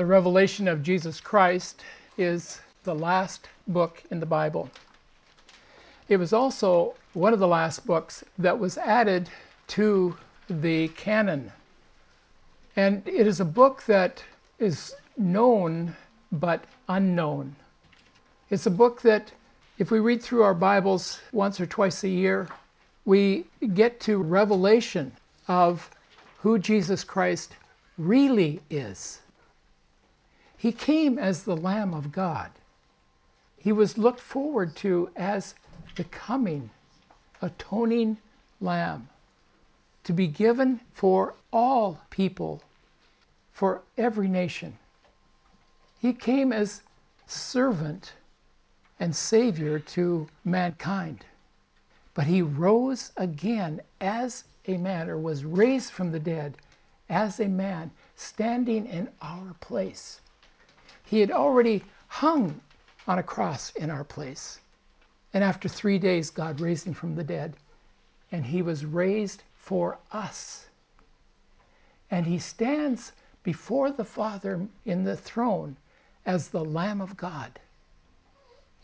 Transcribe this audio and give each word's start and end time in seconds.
The 0.00 0.06
revelation 0.06 0.66
of 0.66 0.82
Jesus 0.82 1.20
Christ 1.20 1.84
is 2.16 2.62
the 2.84 2.94
last 2.94 3.50
book 3.68 4.02
in 4.10 4.18
the 4.18 4.24
Bible. 4.24 4.70
It 6.08 6.16
was 6.16 6.32
also 6.32 6.94
one 7.12 7.34
of 7.34 7.38
the 7.38 7.46
last 7.46 7.86
books 7.86 8.24
that 8.38 8.58
was 8.58 8.78
added 8.78 9.28
to 9.76 10.16
the 10.48 10.88
canon. 10.88 11.52
And 12.76 13.06
it 13.06 13.26
is 13.26 13.40
a 13.40 13.44
book 13.44 13.84
that 13.88 14.24
is 14.58 14.94
known 15.18 15.94
but 16.32 16.64
unknown. 16.88 17.54
It's 18.48 18.64
a 18.64 18.70
book 18.70 19.02
that, 19.02 19.30
if 19.76 19.90
we 19.90 20.00
read 20.00 20.22
through 20.22 20.44
our 20.44 20.54
Bibles 20.54 21.20
once 21.32 21.60
or 21.60 21.66
twice 21.66 22.04
a 22.04 22.08
year, 22.08 22.48
we 23.04 23.44
get 23.74 24.00
to 24.00 24.16
revelation 24.16 25.12
of 25.46 25.90
who 26.38 26.58
Jesus 26.58 27.04
Christ 27.04 27.52
really 27.98 28.62
is. 28.70 29.20
He 30.60 30.72
came 30.72 31.18
as 31.18 31.44
the 31.44 31.56
Lamb 31.56 31.94
of 31.94 32.12
God. 32.12 32.50
He 33.56 33.72
was 33.72 33.96
looked 33.96 34.20
forward 34.20 34.76
to 34.76 35.08
as 35.16 35.54
the 35.96 36.04
coming, 36.04 36.68
atoning 37.40 38.18
Lamb 38.60 39.08
to 40.04 40.12
be 40.12 40.26
given 40.26 40.80
for 40.92 41.32
all 41.50 42.02
people, 42.10 42.62
for 43.54 43.80
every 43.96 44.28
nation. 44.28 44.76
He 45.98 46.12
came 46.12 46.52
as 46.52 46.82
servant 47.26 48.12
and 48.98 49.16
Savior 49.16 49.78
to 49.78 50.28
mankind. 50.44 51.24
But 52.12 52.26
he 52.26 52.42
rose 52.42 53.12
again 53.16 53.80
as 53.98 54.44
a 54.66 54.76
man, 54.76 55.08
or 55.08 55.16
was 55.16 55.42
raised 55.42 55.90
from 55.90 56.12
the 56.12 56.20
dead 56.20 56.58
as 57.08 57.40
a 57.40 57.48
man, 57.48 57.92
standing 58.14 58.86
in 58.86 59.08
our 59.22 59.54
place. 59.60 60.20
He 61.10 61.18
had 61.18 61.32
already 61.32 61.82
hung 62.06 62.60
on 63.08 63.18
a 63.18 63.24
cross 63.24 63.70
in 63.70 63.90
our 63.90 64.04
place. 64.04 64.60
And 65.34 65.42
after 65.42 65.68
three 65.68 65.98
days, 65.98 66.30
God 66.30 66.60
raised 66.60 66.86
him 66.86 66.94
from 66.94 67.16
the 67.16 67.24
dead. 67.24 67.56
And 68.30 68.46
he 68.46 68.62
was 68.62 68.84
raised 68.84 69.42
for 69.56 69.98
us. 70.12 70.68
And 72.12 72.26
he 72.26 72.38
stands 72.38 73.10
before 73.42 73.90
the 73.90 74.04
Father 74.04 74.68
in 74.84 75.02
the 75.02 75.16
throne 75.16 75.76
as 76.26 76.46
the 76.46 76.64
Lamb 76.64 77.00
of 77.00 77.16
God. 77.16 77.58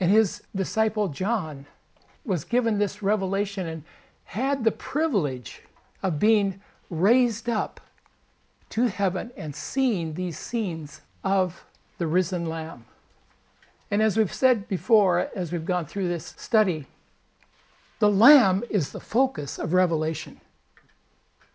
And 0.00 0.10
his 0.10 0.42
disciple 0.52 1.06
John 1.06 1.64
was 2.24 2.42
given 2.42 2.76
this 2.76 3.04
revelation 3.04 3.68
and 3.68 3.84
had 4.24 4.64
the 4.64 4.72
privilege 4.72 5.62
of 6.02 6.18
being 6.18 6.60
raised 6.90 7.48
up 7.48 7.80
to 8.70 8.86
heaven 8.86 9.30
and 9.36 9.54
seeing 9.54 10.14
these 10.14 10.36
scenes 10.36 11.02
of 11.22 11.64
the 11.98 12.06
risen 12.06 12.46
Lamb. 12.46 12.84
And 13.90 14.02
as 14.02 14.16
we've 14.16 14.32
said 14.32 14.68
before, 14.68 15.30
as 15.34 15.52
we've 15.52 15.64
gone 15.64 15.86
through 15.86 16.08
this 16.08 16.34
study, 16.36 16.86
the 17.98 18.10
Lamb 18.10 18.64
is 18.68 18.90
the 18.90 19.00
focus 19.00 19.58
of 19.58 19.72
Revelation. 19.72 20.40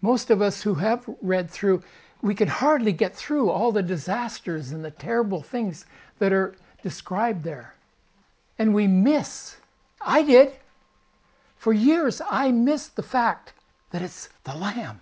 Most 0.02 0.32
of 0.32 0.42
us 0.42 0.62
who 0.62 0.74
have 0.76 1.08
read 1.22 1.50
through, 1.50 1.84
we 2.22 2.34
can 2.34 2.48
hardly 2.48 2.92
get 2.92 3.16
through 3.16 3.50
all 3.50 3.72
the 3.72 3.84
disasters 3.84 4.72
and 4.72 4.84
the 4.84 4.92
terrible 4.92 5.44
things 5.44 5.86
that 6.20 6.34
are 6.34 6.56
described 6.82 7.44
there. 7.44 7.76
And 8.58 8.74
we 8.74 8.88
miss, 8.88 9.58
I 10.02 10.24
did, 10.24 10.54
for 11.58 11.74
years, 11.74 12.22
I 12.28 12.52
missed 12.52 12.96
the 12.96 13.04
fact 13.04 13.54
that 13.92 14.02
it's 14.02 14.30
the 14.44 14.56
Lamb, 14.56 15.00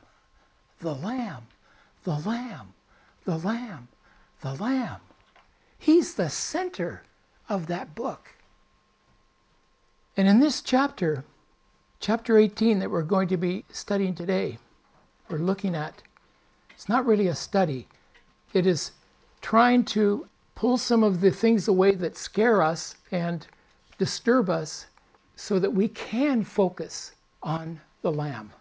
the 0.82 0.96
Lamb, 0.96 1.48
the 2.04 2.18
Lamb, 2.20 2.74
the 3.24 3.38
Lamb, 3.38 3.88
the 4.42 4.56
Lamb. 4.56 5.00
He's 5.80 6.14
the 6.14 6.30
center 6.30 7.04
of 7.48 7.68
that 7.68 7.96
book. 7.96 8.30
And 10.18 10.28
in 10.28 10.42
this 10.42 10.62
chapter, 10.62 11.24
chapter 12.02 12.38
18 12.38 12.80
that 12.80 12.92
we're 12.92 13.02
going 13.02 13.30
to 13.30 13.38
be 13.38 13.64
studying 13.72 14.14
today, 14.14 14.60
we're 15.30 15.38
looking 15.38 15.76
at, 15.76 16.04
it's 16.72 16.90
not 16.90 17.06
really 17.06 17.28
a 17.28 17.36
study. 17.36 17.88
It 18.54 18.68
is 18.68 18.92
trying 19.42 19.86
to 19.86 20.28
pull 20.54 20.78
some 20.78 21.02
of 21.02 21.22
the 21.22 21.32
things 21.32 21.70
away 21.70 21.96
that 21.96 22.18
scare 22.18 22.62
us 22.62 22.96
and 23.12 23.48
disturb 23.98 24.50
us 24.50 24.86
so 25.38 25.60
that 25.60 25.72
we 25.72 25.88
can 25.88 26.44
focus 26.44 27.14
on 27.42 27.80
the 28.02 28.12
Lamb. 28.12 28.52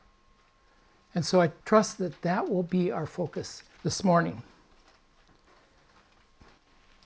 And 1.17 1.27
so 1.27 1.41
I 1.41 1.51
trust 1.65 1.99
that 1.99 2.23
that 2.23 2.49
will 2.49 2.63
be 2.63 2.93
our 2.93 3.07
focus 3.07 3.65
this 3.83 4.05
morning 4.05 4.41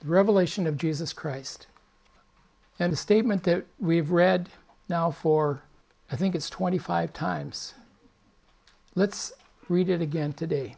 the 0.03 0.09
revelation 0.09 0.67
of 0.67 0.77
Jesus 0.77 1.13
Christ. 1.13 1.67
And 2.79 2.91
a 2.91 2.97
statement 2.97 3.43
that 3.43 3.65
we've 3.79 4.11
read 4.11 4.49
now 4.89 5.11
for, 5.11 5.61
I 6.11 6.15
think 6.15 6.35
it's 6.35 6.49
25 6.49 7.13
times. 7.13 7.73
Let's 8.95 9.31
read 9.69 9.89
it 9.89 10.01
again 10.01 10.33
today. 10.33 10.75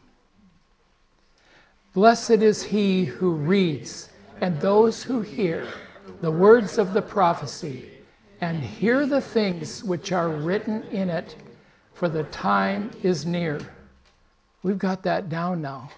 Blessed 1.92 2.42
is 2.42 2.62
he 2.62 3.04
who 3.04 3.32
reads 3.32 4.10
and 4.40 4.60
those 4.60 5.02
who 5.02 5.22
hear 5.22 5.66
the 6.20 6.30
words 6.30 6.78
of 6.78 6.92
the 6.92 7.02
prophecy 7.02 7.90
and 8.40 8.62
hear 8.62 9.06
the 9.06 9.20
things 9.20 9.82
which 9.82 10.12
are 10.12 10.28
written 10.28 10.82
in 10.84 11.08
it, 11.08 11.36
for 11.94 12.08
the 12.08 12.24
time 12.24 12.90
is 13.02 13.24
near. 13.24 13.58
We've 14.62 14.78
got 14.78 15.02
that 15.04 15.30
down 15.30 15.62
now. 15.62 15.90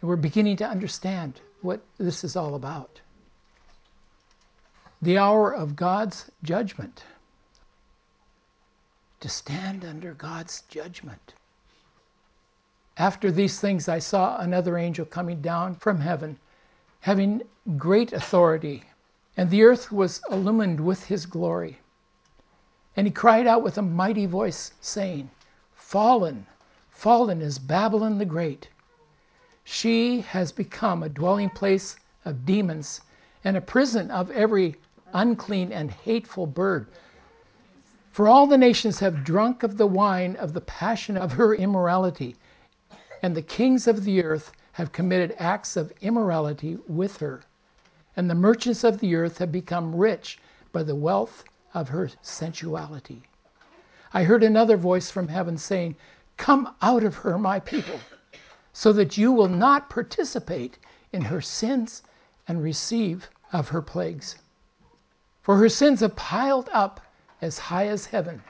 And 0.00 0.10
we're 0.10 0.16
beginning 0.16 0.58
to 0.58 0.68
understand 0.68 1.40
what 1.66 1.82
this 1.98 2.22
is 2.22 2.36
all 2.36 2.54
about. 2.54 3.00
The 5.02 5.18
hour 5.18 5.52
of 5.52 5.74
God's 5.74 6.30
judgment. 6.42 7.04
To 9.20 9.28
stand 9.28 9.84
under 9.84 10.14
God's 10.14 10.62
judgment. 10.68 11.34
After 12.96 13.30
these 13.32 13.60
things, 13.60 13.88
I 13.88 13.98
saw 13.98 14.38
another 14.38 14.78
angel 14.78 15.04
coming 15.04 15.42
down 15.42 15.74
from 15.74 16.00
heaven, 16.00 16.38
having 17.00 17.42
great 17.76 18.12
authority, 18.12 18.84
and 19.36 19.50
the 19.50 19.64
earth 19.64 19.90
was 19.90 20.22
illumined 20.30 20.80
with 20.80 21.04
his 21.06 21.26
glory. 21.26 21.80
And 22.96 23.06
he 23.06 23.12
cried 23.12 23.46
out 23.46 23.62
with 23.62 23.76
a 23.76 23.82
mighty 23.82 24.24
voice, 24.24 24.72
saying, 24.80 25.30
Fallen, 25.74 26.46
fallen 26.88 27.42
is 27.42 27.58
Babylon 27.58 28.18
the 28.18 28.24
Great 28.24 28.68
she 29.68 30.20
has 30.20 30.52
become 30.52 31.02
a 31.02 31.08
dwelling 31.08 31.50
place 31.50 31.96
of 32.24 32.46
demons 32.46 33.00
and 33.42 33.56
a 33.56 33.60
prison 33.60 34.12
of 34.12 34.30
every 34.30 34.76
unclean 35.12 35.72
and 35.72 35.90
hateful 35.90 36.46
bird. 36.46 36.86
For 38.12 38.28
all 38.28 38.46
the 38.46 38.56
nations 38.56 39.00
have 39.00 39.24
drunk 39.24 39.64
of 39.64 39.76
the 39.76 39.86
wine 39.88 40.36
of 40.36 40.52
the 40.52 40.60
passion 40.60 41.16
of 41.16 41.32
her 41.32 41.52
immorality, 41.52 42.36
and 43.20 43.36
the 43.36 43.42
kings 43.42 43.88
of 43.88 44.04
the 44.04 44.22
earth 44.22 44.52
have 44.70 44.92
committed 44.92 45.34
acts 45.36 45.76
of 45.76 45.92
immorality 46.00 46.78
with 46.86 47.16
her. 47.16 47.42
And 48.16 48.30
the 48.30 48.36
merchants 48.36 48.84
of 48.84 49.00
the 49.00 49.16
earth 49.16 49.38
have 49.38 49.50
become 49.50 49.96
rich 49.96 50.38
by 50.70 50.84
the 50.84 50.94
wealth 50.94 51.42
of 51.74 51.88
her 51.88 52.08
sensuality. 52.22 53.24
I 54.14 54.22
heard 54.22 54.44
another 54.44 54.76
voice 54.76 55.10
from 55.10 55.26
heaven 55.26 55.58
saying, 55.58 55.96
Come 56.36 56.72
out 56.80 57.02
of 57.02 57.16
her, 57.16 57.36
my 57.36 57.58
people 57.58 57.98
so 58.78 58.92
that 58.92 59.16
you 59.16 59.32
will 59.32 59.48
not 59.48 59.88
participate 59.88 60.76
in 61.10 61.22
her 61.22 61.40
sins 61.40 62.02
and 62.46 62.62
receive 62.62 63.30
of 63.50 63.68
her 63.68 63.80
plagues. 63.80 64.36
For 65.40 65.56
her 65.56 65.70
sins 65.70 66.00
have 66.00 66.14
piled 66.14 66.68
up 66.74 67.00
as 67.40 67.58
high 67.58 67.86
as 67.86 68.04
heaven. 68.04 68.42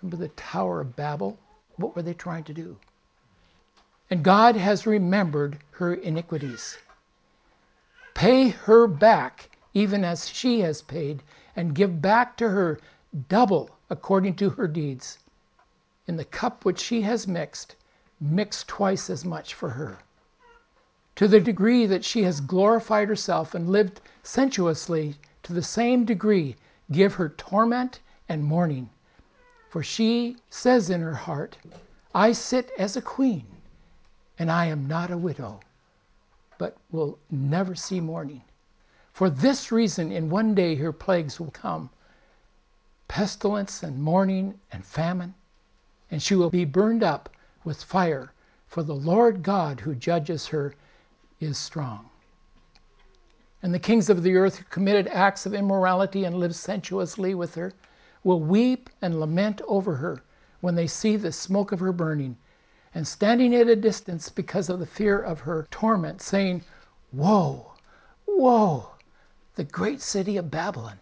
Remember 0.00 0.16
the 0.16 0.30
Tower 0.30 0.80
of 0.80 0.96
Babel? 0.96 1.38
What 1.76 1.94
were 1.94 2.00
they 2.00 2.14
trying 2.14 2.44
to 2.44 2.54
do? 2.54 2.78
And 4.08 4.24
God 4.24 4.56
has 4.56 4.86
remembered 4.86 5.58
her 5.72 5.92
iniquities. 5.92 6.78
Pay 8.14 8.48
her 8.48 8.86
back, 8.86 9.50
even 9.74 10.04
as 10.04 10.30
she 10.30 10.60
has 10.60 10.80
paid, 10.80 11.22
and 11.54 11.74
give 11.74 12.00
back 12.00 12.34
to 12.38 12.48
her 12.48 12.80
double 13.28 13.68
according 13.90 14.36
to 14.36 14.48
her 14.48 14.66
deeds. 14.66 15.18
In 16.06 16.16
the 16.16 16.24
cup 16.24 16.64
which 16.64 16.80
she 16.80 17.02
has 17.02 17.28
mixed, 17.28 17.76
mix 18.20 18.64
twice 18.64 19.08
as 19.08 19.24
much 19.24 19.54
for 19.54 19.70
her. 19.70 19.98
To 21.16 21.28
the 21.28 21.40
degree 21.40 21.86
that 21.86 22.04
she 22.04 22.22
has 22.24 22.40
glorified 22.40 23.08
herself 23.08 23.54
and 23.54 23.70
lived 23.70 24.00
sensuously, 24.22 25.16
to 25.42 25.52
the 25.52 25.62
same 25.62 26.04
degree 26.04 26.56
give 26.90 27.14
her 27.14 27.28
torment 27.28 28.00
and 28.28 28.44
mourning. 28.44 28.90
For 29.68 29.82
she 29.82 30.36
says 30.50 30.90
in 30.90 31.00
her 31.00 31.14
heart, 31.14 31.58
I 32.14 32.32
sit 32.32 32.70
as 32.78 32.96
a 32.96 33.02
queen, 33.02 33.46
and 34.38 34.50
I 34.50 34.66
am 34.66 34.86
not 34.86 35.10
a 35.10 35.18
widow, 35.18 35.60
but 36.56 36.76
will 36.90 37.18
never 37.30 37.74
see 37.74 38.00
mourning. 38.00 38.42
For 39.12 39.28
this 39.28 39.70
reason, 39.72 40.12
in 40.12 40.30
one 40.30 40.54
day 40.54 40.74
her 40.76 40.92
plagues 40.92 41.38
will 41.38 41.50
come 41.50 41.90
pestilence 43.08 43.82
and 43.82 44.02
mourning 44.02 44.60
and 44.70 44.84
famine, 44.84 45.34
and 46.10 46.22
she 46.22 46.34
will 46.34 46.50
be 46.50 46.64
burned 46.64 47.02
up 47.02 47.28
with 47.64 47.82
fire, 47.82 48.32
for 48.66 48.82
the 48.82 48.94
Lord 48.94 49.42
God 49.42 49.80
who 49.80 49.94
judges 49.94 50.48
her 50.48 50.74
is 51.40 51.56
strong. 51.58 52.10
And 53.62 53.74
the 53.74 53.78
kings 53.78 54.08
of 54.08 54.22
the 54.22 54.36
earth 54.36 54.58
who 54.58 54.64
committed 54.64 55.08
acts 55.08 55.46
of 55.46 55.54
immorality 55.54 56.24
and 56.24 56.36
lived 56.36 56.54
sensuously 56.54 57.34
with 57.34 57.54
her 57.54 57.72
will 58.22 58.40
weep 58.40 58.90
and 59.02 59.18
lament 59.18 59.60
over 59.66 59.96
her 59.96 60.22
when 60.60 60.74
they 60.74 60.86
see 60.86 61.16
the 61.16 61.32
smoke 61.32 61.72
of 61.72 61.80
her 61.80 61.92
burning, 61.92 62.36
and 62.94 63.06
standing 63.06 63.54
at 63.54 63.68
a 63.68 63.76
distance 63.76 64.28
because 64.28 64.68
of 64.68 64.78
the 64.78 64.86
fear 64.86 65.20
of 65.20 65.40
her 65.40 65.66
torment, 65.70 66.20
saying, 66.20 66.62
Woe, 67.12 67.74
woe, 68.26 68.90
the 69.54 69.64
great 69.64 70.00
city 70.00 70.36
of 70.36 70.50
Babylon, 70.50 70.98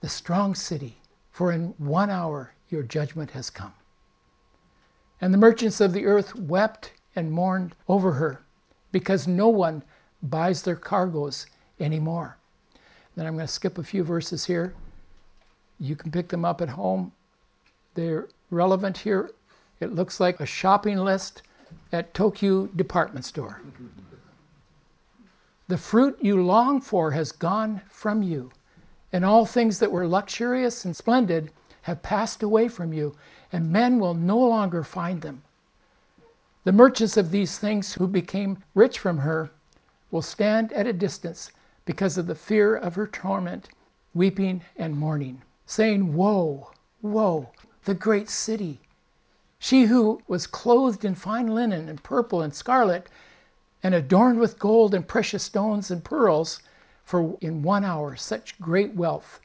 the 0.00 0.08
strong 0.08 0.54
city, 0.54 1.00
for 1.30 1.52
in 1.52 1.74
one 1.78 2.10
hour 2.10 2.52
your 2.68 2.82
judgment 2.82 3.30
has 3.32 3.50
come. 3.50 3.74
And 5.20 5.32
the 5.32 5.38
merchants 5.38 5.80
of 5.80 5.92
the 5.92 6.06
earth 6.06 6.34
wept 6.34 6.92
and 7.16 7.30
mourned 7.30 7.74
over 7.88 8.12
her, 8.12 8.42
because 8.92 9.26
no 9.26 9.48
one 9.48 9.82
buys 10.22 10.62
their 10.62 10.76
cargoes 10.76 11.46
anymore. 11.80 12.36
Then 13.16 13.26
I'm 13.26 13.34
going 13.34 13.46
to 13.46 13.52
skip 13.52 13.78
a 13.78 13.82
few 13.82 14.02
verses 14.02 14.44
here. 14.44 14.74
You 15.78 15.96
can 15.96 16.10
pick 16.10 16.28
them 16.28 16.44
up 16.44 16.60
at 16.60 16.68
home. 16.68 17.12
They're 17.94 18.28
relevant 18.50 18.98
here. 18.98 19.30
It 19.80 19.94
looks 19.94 20.18
like 20.18 20.40
a 20.40 20.46
shopping 20.46 20.98
list 20.98 21.42
at 21.92 22.14
Tokyo 22.14 22.66
department 22.66 23.24
store. 23.24 23.60
The 25.68 25.78
fruit 25.78 26.18
you 26.20 26.42
long 26.42 26.80
for 26.80 27.10
has 27.12 27.32
gone 27.32 27.80
from 27.88 28.22
you, 28.22 28.50
and 29.12 29.24
all 29.24 29.46
things 29.46 29.78
that 29.78 29.90
were 29.90 30.06
luxurious 30.06 30.84
and 30.84 30.94
splendid 30.94 31.52
have 31.82 32.02
passed 32.02 32.42
away 32.42 32.68
from 32.68 32.92
you, 32.92 33.14
and 33.54 33.70
men 33.70 34.00
will 34.00 34.14
no 34.14 34.36
longer 34.36 34.82
find 34.82 35.22
them. 35.22 35.40
The 36.64 36.72
merchants 36.72 37.16
of 37.16 37.30
these 37.30 37.56
things 37.56 37.94
who 37.94 38.08
became 38.08 38.58
rich 38.74 38.98
from 38.98 39.18
her 39.18 39.48
will 40.10 40.22
stand 40.22 40.72
at 40.72 40.88
a 40.88 40.92
distance 40.92 41.52
because 41.84 42.18
of 42.18 42.26
the 42.26 42.34
fear 42.34 42.74
of 42.74 42.96
her 42.96 43.06
torment, 43.06 43.68
weeping 44.12 44.62
and 44.76 44.98
mourning, 44.98 45.40
saying, 45.66 46.14
Woe, 46.16 46.72
woe, 47.00 47.50
the 47.84 47.94
great 47.94 48.28
city! 48.28 48.80
She 49.60 49.84
who 49.84 50.20
was 50.26 50.48
clothed 50.48 51.04
in 51.04 51.14
fine 51.14 51.46
linen 51.46 51.88
and 51.88 52.02
purple 52.02 52.42
and 52.42 52.52
scarlet, 52.52 53.08
and 53.84 53.94
adorned 53.94 54.40
with 54.40 54.58
gold 54.58 54.94
and 54.94 55.06
precious 55.06 55.44
stones 55.44 55.92
and 55.92 56.02
pearls, 56.02 56.60
for 57.04 57.38
in 57.40 57.62
one 57.62 57.84
hour 57.84 58.16
such 58.16 58.60
great 58.60 58.94
wealth 58.96 59.38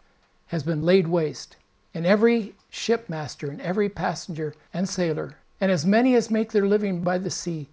has 0.47 0.63
been 0.63 0.81
laid 0.81 1.07
waste, 1.07 1.57
and 1.93 2.07
every 2.07 2.55
shipmaster 2.69 3.49
and 3.49 3.59
every 3.61 3.89
passenger 3.89 4.53
and 4.73 4.87
sailor, 4.87 5.35
and 5.59 5.71
as 5.71 5.85
many 5.85 6.15
as 6.15 6.29
make 6.29 6.51
their 6.51 6.67
living 6.67 7.01
by 7.01 7.17
the 7.17 7.29
sea, 7.29 7.67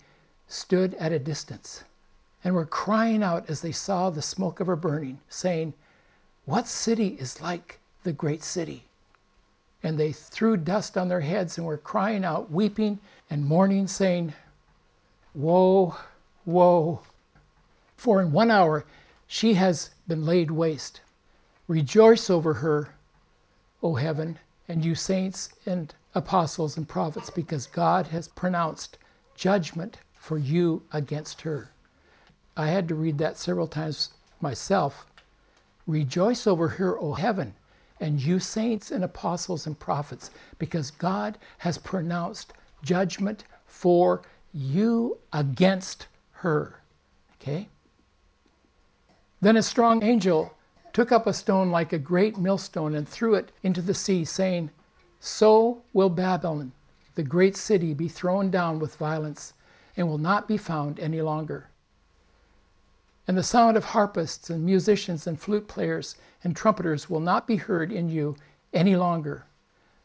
stood 0.48 0.94
at 0.94 1.12
a 1.12 1.18
distance 1.18 1.84
and 2.42 2.54
were 2.54 2.64
crying 2.64 3.22
out 3.22 3.50
as 3.50 3.60
they 3.60 3.72
saw 3.72 4.08
the 4.08 4.22
smoke 4.22 4.60
of 4.60 4.68
her 4.68 4.76
burning, 4.76 5.18
saying, 5.28 5.74
What 6.44 6.68
city 6.68 7.08
is 7.18 7.40
like 7.40 7.80
the 8.04 8.12
great 8.12 8.42
city? 8.42 8.84
And 9.82 9.98
they 9.98 10.12
threw 10.12 10.56
dust 10.56 10.96
on 10.96 11.08
their 11.08 11.20
heads 11.20 11.58
and 11.58 11.66
were 11.66 11.76
crying 11.76 12.24
out, 12.24 12.50
weeping 12.50 13.00
and 13.28 13.44
mourning, 13.44 13.88
saying, 13.88 14.32
Woe, 15.34 15.96
woe, 16.44 17.02
for 17.96 18.22
in 18.22 18.32
one 18.32 18.50
hour 18.50 18.84
she 19.26 19.54
has 19.54 19.90
been 20.06 20.24
laid 20.24 20.50
waste. 20.50 21.00
Rejoice 21.68 22.30
over 22.30 22.54
her, 22.54 22.90
O 23.82 23.96
heaven, 23.96 24.38
and 24.68 24.84
you 24.84 24.94
saints 24.94 25.50
and 25.66 25.94
apostles 26.14 26.76
and 26.76 26.88
prophets, 26.88 27.30
because 27.30 27.66
God 27.66 28.06
has 28.08 28.28
pronounced 28.28 28.98
judgment 29.34 29.98
for 30.14 30.38
you 30.38 30.82
against 30.92 31.40
her. 31.42 31.70
I 32.56 32.68
had 32.68 32.88
to 32.88 32.94
read 32.94 33.18
that 33.18 33.36
several 33.36 33.68
times 33.68 34.10
myself. 34.40 35.06
Rejoice 35.86 36.46
over 36.46 36.68
her, 36.68 36.98
O 36.98 37.12
heaven, 37.12 37.54
and 38.00 38.20
you 38.20 38.38
saints 38.40 38.90
and 38.90 39.04
apostles 39.04 39.66
and 39.66 39.78
prophets, 39.78 40.30
because 40.58 40.90
God 40.90 41.38
has 41.58 41.78
pronounced 41.78 42.52
judgment 42.82 43.44
for 43.66 44.22
you 44.52 45.18
against 45.32 46.08
her. 46.32 46.80
Okay? 47.40 47.68
Then 49.40 49.56
a 49.58 49.62
strong 49.62 50.02
angel 50.02 50.52
took 50.96 51.12
up 51.12 51.26
a 51.26 51.32
stone 51.34 51.70
like 51.70 51.92
a 51.92 51.98
great 51.98 52.38
millstone 52.38 52.94
and 52.94 53.06
threw 53.06 53.34
it 53.34 53.52
into 53.62 53.82
the 53.82 53.92
sea, 53.92 54.24
saying, 54.24 54.70
So 55.20 55.82
will 55.92 56.08
Babylon, 56.08 56.72
the 57.16 57.22
great 57.22 57.54
city, 57.54 57.92
be 57.92 58.08
thrown 58.08 58.50
down 58.50 58.78
with 58.78 58.96
violence, 58.96 59.52
and 59.94 60.08
will 60.08 60.16
not 60.16 60.48
be 60.48 60.56
found 60.56 60.98
any 60.98 61.20
longer. 61.20 61.68
And 63.28 63.36
the 63.36 63.42
sound 63.42 63.76
of 63.76 63.84
harpists 63.84 64.48
and 64.48 64.64
musicians 64.64 65.26
and 65.26 65.38
flute 65.38 65.68
players 65.68 66.16
and 66.42 66.56
trumpeters 66.56 67.10
will 67.10 67.20
not 67.20 67.46
be 67.46 67.56
heard 67.56 67.92
in 67.92 68.08
you 68.08 68.34
any 68.72 68.96
longer. 68.96 69.44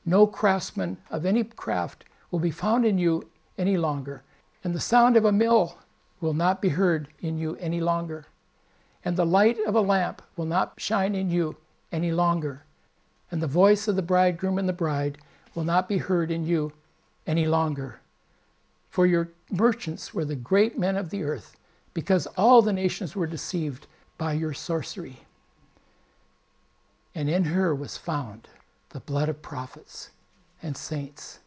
No 0.05 0.27
craftsman 0.27 0.97
of 1.09 1.25
any 1.25 1.45
craft 1.45 2.03
will 2.31 2.39
be 2.39 2.51
found 2.51 2.85
in 2.85 2.97
you 2.97 3.29
any 3.57 3.77
longer. 3.77 4.23
And 4.61 4.75
the 4.75 4.81
sound 4.81 5.15
of 5.15 5.23
a 5.23 5.31
mill 5.31 5.77
will 6.19 6.33
not 6.33 6.61
be 6.61 6.67
heard 6.67 7.07
in 7.21 7.37
you 7.37 7.55
any 7.61 7.79
longer. 7.79 8.25
And 9.03 9.17
the 9.17 9.25
light 9.25 9.57
of 9.65 9.75
a 9.75 9.81
lamp 9.81 10.21
will 10.35 10.45
not 10.45 10.73
shine 10.77 11.15
in 11.15 11.31
you 11.31 11.57
any 11.91 12.11
longer. 12.11 12.63
And 13.31 13.41
the 13.41 13.47
voice 13.47 13.87
of 13.87 13.95
the 13.95 14.01
bridegroom 14.01 14.57
and 14.57 14.69
the 14.69 14.73
bride 14.73 15.17
will 15.55 15.63
not 15.63 15.89
be 15.89 15.97
heard 15.97 16.31
in 16.31 16.45
you 16.45 16.73
any 17.25 17.47
longer. 17.47 17.99
For 18.89 19.05
your 19.05 19.29
merchants 19.49 20.13
were 20.13 20.25
the 20.25 20.35
great 20.35 20.77
men 20.77 20.97
of 20.97 21.09
the 21.09 21.23
earth 21.23 21.57
because 21.93 22.27
all 22.37 22.61
the 22.61 22.73
nations 22.73 23.15
were 23.15 23.27
deceived 23.27 23.87
by 24.17 24.33
your 24.33 24.53
sorcery. 24.53 25.25
And 27.15 27.29
in 27.29 27.45
her 27.45 27.73
was 27.73 27.97
found 27.97 28.47
the 28.89 28.99
blood 28.99 29.29
of 29.29 29.41
prophets 29.41 30.11
and 30.61 30.77
saints 30.77 31.39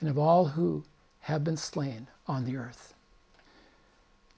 and 0.00 0.08
of 0.08 0.18
all 0.18 0.46
who 0.46 0.84
have 1.20 1.44
been 1.44 1.56
slain 1.56 2.08
on 2.26 2.44
the 2.44 2.56
earth. 2.56 2.94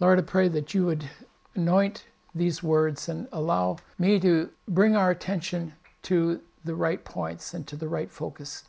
Lord, 0.01 0.19
I 0.19 0.23
pray 0.23 0.49
that 0.49 0.75
you 0.75 0.87
would 0.87 1.09
anoint 1.55 2.05
these 2.39 2.63
words 2.63 3.09
and 3.09 3.29
allow 3.33 3.77
me 3.99 4.19
to 4.21 4.49
bring 4.69 4.97
our 4.97 5.11
attention 5.11 5.73
to 6.03 6.41
the 6.65 6.75
right 6.75 7.05
points 7.05 7.55
and 7.55 7.67
to 7.67 7.77
the 7.77 7.89
right 7.89 8.11
focus 8.11 8.65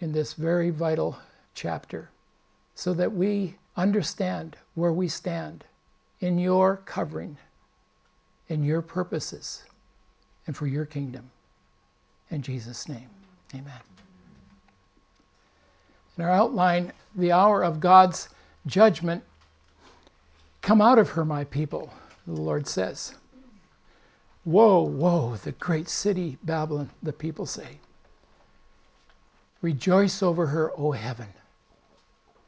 in 0.00 0.12
this 0.12 0.34
very 0.34 0.70
vital 0.70 1.16
chapter 1.54 2.10
so 2.74 2.92
that 2.92 3.12
we 3.12 3.54
understand 3.76 4.56
where 4.74 4.92
we 4.92 5.08
stand 5.08 5.64
in 6.20 6.38
your 6.38 6.76
covering, 6.84 7.36
in 8.48 8.62
your 8.62 8.82
purposes, 8.82 9.62
and 10.46 10.56
for 10.56 10.66
your 10.66 10.84
kingdom. 10.84 11.30
In 12.30 12.42
Jesus' 12.42 12.88
name, 12.88 13.08
amen. 13.54 13.80
In 16.16 16.24
our 16.24 16.30
outline, 16.30 16.92
the 17.16 17.32
hour 17.32 17.62
of 17.62 17.80
God's 17.80 18.28
judgment, 18.66 19.22
come 20.62 20.80
out 20.80 20.98
of 20.98 21.10
her, 21.10 21.24
my 21.24 21.44
people, 21.44 21.92
the 22.26 22.40
Lord 22.40 22.66
says. 22.66 23.14
Woe, 24.44 24.82
woe, 24.82 25.36
the 25.36 25.52
great 25.52 25.88
city 25.88 26.38
Babylon, 26.42 26.90
the 27.02 27.12
people 27.12 27.46
say. 27.46 27.78
Rejoice 29.62 30.22
over 30.22 30.46
her, 30.46 30.72
O 30.76 30.92
heaven. 30.92 31.28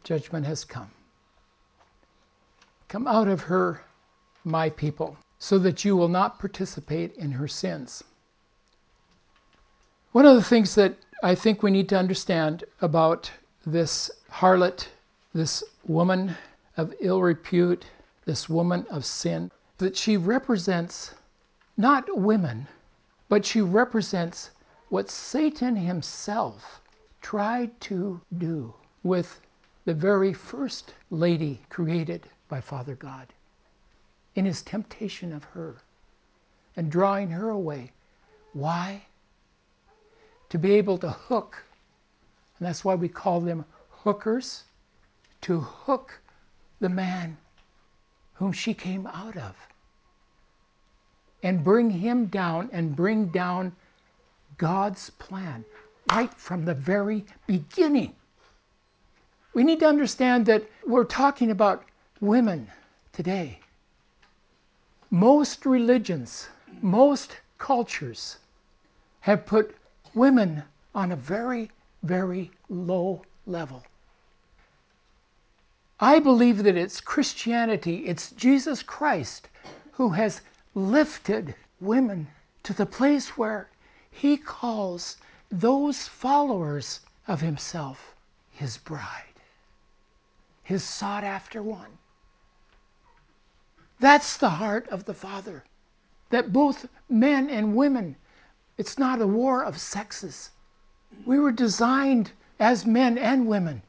Judgment 0.05 0.47
has 0.47 0.65
come. 0.65 0.91
Come 2.89 3.07
out 3.07 3.29
of 3.29 3.41
her, 3.43 3.83
my 4.45 4.71
people, 4.71 5.17
so 5.39 5.59
that 5.59 5.85
you 5.85 5.97
will 5.97 6.09
not 6.09 6.39
participate 6.39 7.15
in 7.17 7.33
her 7.33 7.49
sins. 7.49 8.05
One 10.13 10.27
of 10.27 10.37
the 10.37 10.45
things 10.45 10.75
that 10.75 10.97
I 11.23 11.35
think 11.35 11.63
we 11.63 11.71
need 11.71 11.89
to 11.89 11.99
understand 11.99 12.65
about 12.81 13.31
this 13.65 14.11
harlot, 14.31 14.89
this 15.35 15.65
woman 15.87 16.37
of 16.77 16.95
ill 17.01 17.23
repute, 17.23 17.87
this 18.27 18.49
woman 18.49 18.87
of 18.91 19.05
sin, 19.05 19.51
that 19.79 19.97
she 19.97 20.17
represents 20.17 21.15
not 21.77 22.05
women, 22.17 22.67
but 23.29 23.45
she 23.45 23.61
represents 23.61 24.51
what 24.89 25.11
Satan 25.11 25.77
himself 25.77 26.81
tried 27.21 27.79
to 27.83 28.21
do 28.39 28.73
with 29.03 29.41
the 29.85 29.95
very 29.95 30.33
first 30.33 30.95
lady 31.11 31.61
created 31.69 32.29
by 32.49 32.61
Father 32.61 32.95
God 32.95 33.33
in 34.35 34.45
his 34.45 34.63
temptation 34.63 35.33
of 35.33 35.45
her 35.45 35.77
and 36.77 36.91
drawing 36.91 37.31
her 37.31 37.51
away. 37.51 37.93
Why? 38.53 39.03
To 40.51 40.59
be 40.59 40.73
able 40.73 40.99
to 40.99 41.11
hook, 41.11 41.63
and 42.59 42.67
that's 42.67 42.85
why 42.85 42.95
we 42.95 43.09
call 43.09 43.41
them 43.41 43.65
hookers, 43.91 44.65
to 45.43 45.61
hook 45.61 46.21
the 46.81 46.89
man 46.89 47.37
whom 48.39 48.53
she 48.53 48.75
came 48.75 49.07
out 49.07 49.37
of 49.37 49.55
and 51.43 51.63
bring 51.63 51.91
him 51.91 52.27
down 52.27 52.69
and 52.73 52.97
bring 52.97 53.27
down 53.27 53.75
God's 54.59 55.11
plan 55.11 55.65
right 56.11 56.33
from 56.35 56.65
the 56.65 56.75
very 56.75 57.25
beginning. 57.47 58.15
We 59.55 59.65
need 59.65 59.81
to 59.81 59.89
understand 59.89 60.47
that 60.47 60.65
we're 60.87 61.05
talking 61.05 61.51
about 61.51 61.85
women 62.21 62.69
today. 63.13 63.61
Most 65.11 65.67
religions, 65.67 66.49
most 66.83 67.37
cultures 67.59 68.39
have 69.21 69.47
put 69.47 69.77
women 70.15 70.63
on 70.95 71.13
a 71.13 71.17
very, 71.17 71.71
very 72.03 72.51
low 72.69 73.23
level. 73.47 73.83
I 75.99 76.19
believe 76.19 76.63
that 76.65 76.77
it's 76.77 77.01
Christianity, 77.01 78.07
it's 78.07 78.31
Jesus 78.33 78.83
Christ 78.83 79.49
who 79.93 80.11
has 80.11 80.43
lifted 80.75 81.55
women 81.81 82.29
to 82.65 82.75
the 82.75 82.85
place 82.85 83.39
where 83.39 83.71
he 84.11 84.37
calls 84.37 85.17
those 85.51 86.07
followers 86.07 87.01
of 87.27 87.41
himself 87.41 88.15
his 88.51 88.77
bride, 88.77 89.41
his 90.63 90.85
sought 90.85 91.25
after 91.25 91.63
one. 91.63 91.99
That's 93.99 94.37
the 94.37 94.51
heart 94.51 94.87
of 94.89 95.07
the 95.07 95.15
Father. 95.15 95.65
That 96.29 96.53
both 96.53 96.87
men 97.09 97.49
and 97.49 97.75
women, 97.75 98.17
it's 98.77 98.99
not 98.99 99.23
a 99.23 99.27
war 99.27 99.65
of 99.65 99.81
sexes. 99.81 100.51
We 101.25 101.39
were 101.39 101.53
designed 101.53 102.33
as 102.59 102.85
men 102.85 103.17
and 103.17 103.47
women 103.47 103.81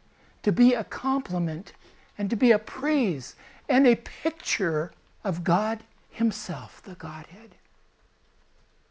to 0.43 0.53
be 0.53 0.73
a 0.73 0.85
complement 0.85 1.73
and 2.17 2.29
to 2.29 2.35
be 2.35 2.51
a 2.51 2.59
praise 2.59 3.35
and 3.69 3.87
a 3.87 3.95
picture 3.95 4.91
of 5.23 5.43
God 5.43 5.83
Himself, 6.09 6.81
the 6.83 6.95
Godhead. 6.95 7.55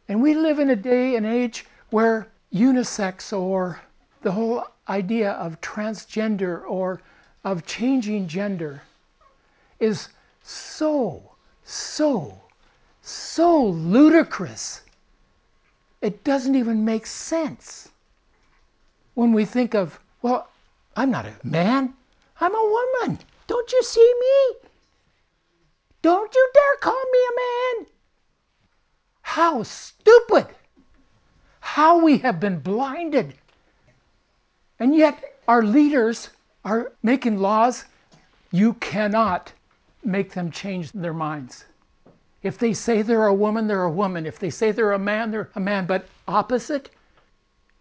And 0.09 0.23
we 0.23 0.35
live 0.35 0.59
in 0.59 0.71
a 0.71 0.76
day 0.76 1.16
and 1.16 1.26
age 1.26 1.66
where 1.90 2.28
unisex 2.52 3.37
or 3.37 3.80
the 4.23 4.33
whole 4.33 4.64
idea 4.88 5.33
of 5.33 5.61
transgender 5.61 6.62
or 6.68 7.00
of 7.45 7.66
changing 7.66 8.28
gender 8.28 8.83
is 9.80 10.09
so, 10.42 11.23
so, 11.64 12.40
so 13.02 13.66
ludicrous. 13.66 14.83
It 16.00 16.23
doesn't 16.25 16.54
even 16.54 16.85
make 16.85 17.06
sense 17.06 17.88
when 19.14 19.33
we 19.33 19.45
think 19.45 19.75
of, 19.75 19.99
well, 20.23 20.49
I'm 20.97 21.11
not 21.11 21.26
a 21.26 21.33
man, 21.42 21.95
I'm 22.40 22.55
a 22.55 22.87
woman. 23.02 23.19
Don't 23.47 23.73
you 23.73 23.83
see 23.83 24.14
me? 24.21 24.69
Don't 26.02 26.35
you 26.35 26.50
dare 26.55 26.76
call 26.81 27.02
me 27.12 27.19
a 27.19 27.37
man. 27.37 27.87
How 29.23 29.62
stupid! 29.62 30.47
How 31.61 32.02
we 32.02 32.19
have 32.19 32.38
been 32.38 32.61
blinded. 32.61 33.35
And 34.78 34.95
yet, 34.95 35.37
our 35.49 35.62
leaders 35.62 36.31
are 36.64 36.93
making 37.02 37.38
laws. 37.38 37.85
You 38.52 38.75
cannot 38.75 39.52
make 40.05 40.33
them 40.33 40.50
change 40.50 40.93
their 40.93 41.14
minds. 41.14 41.64
If 42.43 42.59
they 42.59 42.73
say 42.73 43.02
they're 43.02 43.26
a 43.26 43.35
woman, 43.35 43.66
they're 43.66 43.83
a 43.83 43.90
woman. 43.90 44.26
If 44.26 44.38
they 44.38 44.50
say 44.50 44.71
they're 44.71 44.93
a 44.93 44.99
man, 44.99 45.31
they're 45.31 45.50
a 45.57 45.61
man. 45.61 45.87
But 45.87 46.07
opposite, 46.28 46.90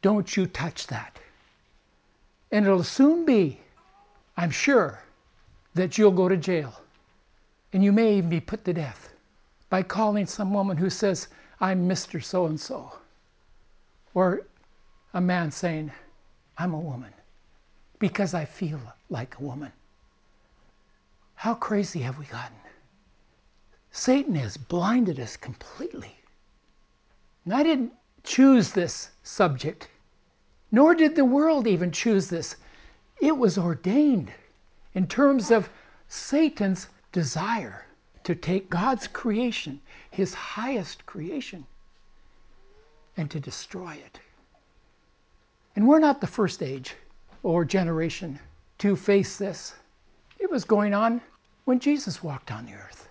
don't 0.01 0.35
you 0.35 0.47
touch 0.47 0.87
that. 0.87 1.19
And 2.51 2.65
it'll 2.65 2.83
soon 2.83 3.25
be, 3.25 3.59
I'm 4.37 4.51
sure, 4.51 5.01
that 5.75 5.97
you'll 5.97 6.11
go 6.11 6.27
to 6.27 6.37
jail. 6.37 6.73
And 7.73 7.83
you 7.83 7.91
may 7.91 8.17
even 8.17 8.29
be 8.29 8.39
put 8.39 8.65
to 8.65 8.73
death 8.73 9.13
by 9.69 9.83
calling 9.83 10.25
some 10.25 10.53
woman 10.53 10.77
who 10.77 10.89
says, 10.89 11.27
I'm 11.59 11.87
Mr. 11.87 12.23
So 12.23 12.45
and 12.45 12.59
so. 12.59 12.93
Or 14.13 14.41
a 15.13 15.21
man 15.21 15.51
saying, 15.51 15.91
I'm 16.57 16.73
a 16.73 16.79
woman 16.79 17.13
because 17.99 18.33
I 18.33 18.45
feel 18.45 18.79
like 19.09 19.37
a 19.39 19.43
woman. 19.43 19.71
How 21.35 21.53
crazy 21.53 21.99
have 21.99 22.17
we 22.17 22.25
gotten? 22.25 22.55
Satan 23.91 24.35
has 24.35 24.57
blinded 24.57 25.19
us 25.19 25.37
completely. 25.37 26.15
And 27.43 27.53
I 27.53 27.63
didn't 27.63 27.93
choose 28.23 28.71
this 28.71 29.09
subject, 29.23 29.89
nor 30.71 30.95
did 30.95 31.15
the 31.15 31.25
world 31.25 31.67
even 31.67 31.91
choose 31.91 32.29
this. 32.29 32.55
It 33.19 33.37
was 33.37 33.57
ordained 33.57 34.31
in 34.93 35.07
terms 35.07 35.51
of 35.51 35.69
Satan's 36.07 36.87
desire 37.11 37.85
to 38.23 38.35
take 38.35 38.69
God's 38.69 39.07
creation, 39.07 39.79
his 40.11 40.33
highest 40.33 41.05
creation, 41.05 41.65
and 43.17 43.29
to 43.31 43.39
destroy 43.39 43.93
it. 43.93 44.19
And 45.75 45.87
we're 45.87 45.99
not 45.99 46.21
the 46.21 46.27
first 46.27 46.63
age 46.63 46.95
or 47.43 47.65
generation 47.65 48.39
to 48.79 48.95
face 48.95 49.37
this. 49.37 49.75
It 50.39 50.49
was 50.49 50.65
going 50.65 50.93
on 50.93 51.21
when 51.65 51.79
Jesus 51.79 52.23
walked 52.23 52.51
on 52.51 52.65
the 52.65 52.73
earth. 52.73 53.09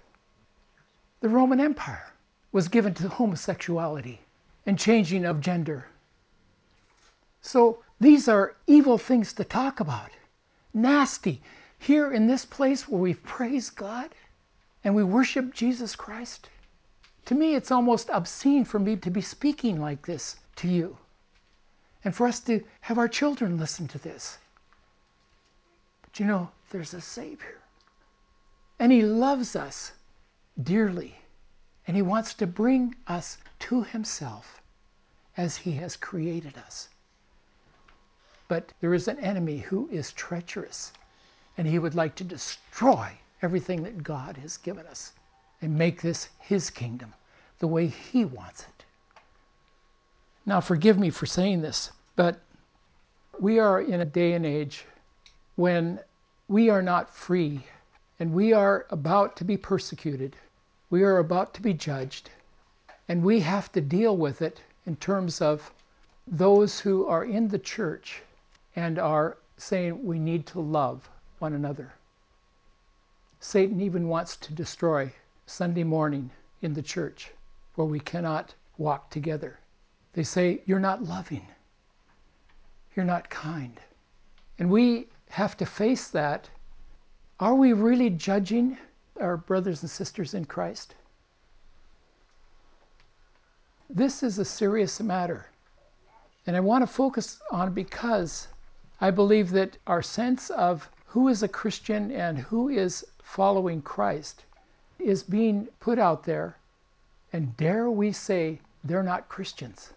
The 1.21 1.29
Roman 1.29 1.61
Empire 1.61 2.13
was 2.53 2.69
given 2.69 2.95
to 2.95 3.09
homosexuality 3.09 4.21
and 4.67 4.79
changing 4.79 5.25
of 5.25 5.41
gender. 5.41 5.87
So 7.43 7.83
these 8.05 8.29
are 8.29 8.57
evil 8.67 8.99
things 8.99 9.33
to 9.33 9.45
talk 9.45 9.81
about. 9.81 10.11
Nasty 10.73 11.43
here 11.79 12.13
in 12.13 12.27
this 12.27 12.45
place 12.45 12.89
where 12.89 13.01
we 13.01 13.15
praise 13.15 13.71
God 13.71 14.15
and 14.83 14.95
we 14.95 15.05
worship 15.05 15.55
Jesus 15.55 15.97
Christ, 15.97 16.51
to 17.25 17.35
me 17.35 17.55
it's 17.55 17.71
almost 17.71 18.11
obscene 18.11 18.65
for 18.65 18.79
me 18.79 18.97
to 18.97 19.11
be 19.11 19.21
speaking 19.21 19.81
like 19.81 20.07
this 20.07 20.37
to 20.57 20.69
you 20.69 20.99
and 22.05 22.15
for 22.15 22.27
us 22.27 22.41
to 22.41 22.65
have 22.83 22.99
our 22.99 23.09
children 23.09 23.59
listen 23.59 23.89
to 23.89 23.99
this. 23.99 24.39
But 26.03 26.21
you 26.21 26.27
know, 26.27 26.51
there's 26.71 26.95
a 26.95 27.01
Savior. 27.01 27.61
And 28.79 28.93
He 28.93 29.03
loves 29.03 29.57
us 29.57 29.93
dearly. 30.63 31.17
And 31.87 31.97
He 31.97 32.03
wants 32.03 32.35
to 32.35 32.47
bring 32.47 32.95
us 33.07 33.39
to 33.61 33.83
Himself 33.83 34.61
as 35.37 35.57
He 35.57 35.73
has 35.73 35.97
created 35.97 36.59
us. 36.59 36.89
But 38.47 38.73
there 38.81 38.93
is 38.93 39.09
an 39.09 39.19
enemy 39.21 39.59
who 39.59 39.89
is 39.89 40.13
treacherous 40.13 40.93
and 41.57 41.67
he 41.67 41.79
would 41.79 41.95
like 41.95 42.15
to 42.17 42.25
destroy 42.25 43.19
everything 43.41 43.83
that 43.83 44.03
God 44.03 44.37
has 44.37 44.59
given 44.59 44.87
us 44.87 45.13
and 45.63 45.79
make 45.79 46.03
this 46.03 46.29
his 46.39 46.69
kingdom 46.69 47.15
the 47.59 47.67
way 47.67 47.87
he 47.87 48.25
wants 48.25 48.65
it. 48.65 48.85
Now, 50.45 50.61
forgive 50.61 50.99
me 50.99 51.09
for 51.09 51.25
saying 51.25 51.63
this, 51.63 51.91
but 52.17 52.41
we 53.41 53.59
are 53.59 53.81
in 53.81 54.01
a 54.01 54.05
day 54.05 54.35
and 54.35 54.45
age 54.45 54.85
when 55.57 56.01
we 56.47 56.69
are 56.69 56.83
not 56.83 57.09
free 57.15 57.67
and 58.21 58.35
we 58.35 58.53
are 58.53 58.87
about 58.91 59.37
to 59.37 59.45
be 59.45 59.57
persecuted. 59.57 60.37
We 60.91 61.03
are 61.03 61.17
about 61.17 61.55
to 61.55 61.63
be 61.63 61.73
judged. 61.73 62.31
And 63.09 63.23
we 63.23 63.41
have 63.41 63.73
to 63.73 63.81
deal 63.81 64.17
with 64.17 64.43
it 64.43 64.61
in 64.85 64.97
terms 64.97 65.41
of 65.41 65.73
those 66.27 66.81
who 66.81 67.07
are 67.07 67.25
in 67.25 67.49
the 67.49 67.59
church 67.59 68.23
and 68.77 68.99
are 68.99 69.39
saying 69.57 70.05
we 70.05 70.19
need 70.19 70.47
to 70.47 70.61
love 70.61 71.09
one 71.39 71.53
another. 71.53 71.95
Satan 73.41 73.81
even 73.81 74.09
wants 74.09 74.37
to 74.37 74.55
destroy 74.55 75.13
Sunday 75.47 75.85
morning 75.85 76.31
in 76.63 76.73
the 76.73 76.83
church 76.83 77.31
where 77.75 77.87
we 77.87 78.01
cannot 78.01 78.55
walk 78.79 79.11
together. 79.11 79.59
They 80.15 80.23
say, 80.23 80.63
You're 80.67 80.81
not 80.81 81.05
loving, 81.05 81.47
you're 82.97 83.05
not 83.05 83.29
kind. 83.31 83.81
And 84.59 84.71
we 84.71 85.09
have 85.31 85.57
to 85.59 85.67
face 85.67 86.09
that. 86.09 86.49
Are 87.41 87.55
we 87.55 87.73
really 87.73 88.11
judging 88.11 88.79
our 89.21 89.37
brothers 89.37 89.83
and 89.83 89.91
sisters 89.91 90.35
in 90.35 90.45
Christ? 90.45 90.95
This 93.91 94.23
is 94.23 94.39
a 94.39 94.45
serious 94.45 95.01
matter. 95.01 95.47
And 96.47 96.57
I 96.57 96.61
want 96.61 96.83
to 96.83 96.87
focus 96.87 97.41
on 97.51 97.73
because 97.75 98.49
I 99.05 99.11
believe 99.11 99.51
that 99.51 99.77
our 99.87 100.01
sense 100.01 100.49
of 100.49 100.89
who 101.09 101.29
is 101.29 101.43
a 101.43 101.47
Christian 101.61 102.11
and 102.11 102.39
who 102.39 102.71
is 102.71 103.05
following 103.23 103.83
Christ 103.83 104.45
is 104.99 105.23
being 105.23 105.69
put 105.79 105.99
out 105.99 106.25
there, 106.25 106.57
and 107.31 107.55
dare 107.59 107.91
we 107.91 108.13
say 108.13 108.61
they're 108.83 109.03
not 109.03 109.29
Christians, 109.29 109.93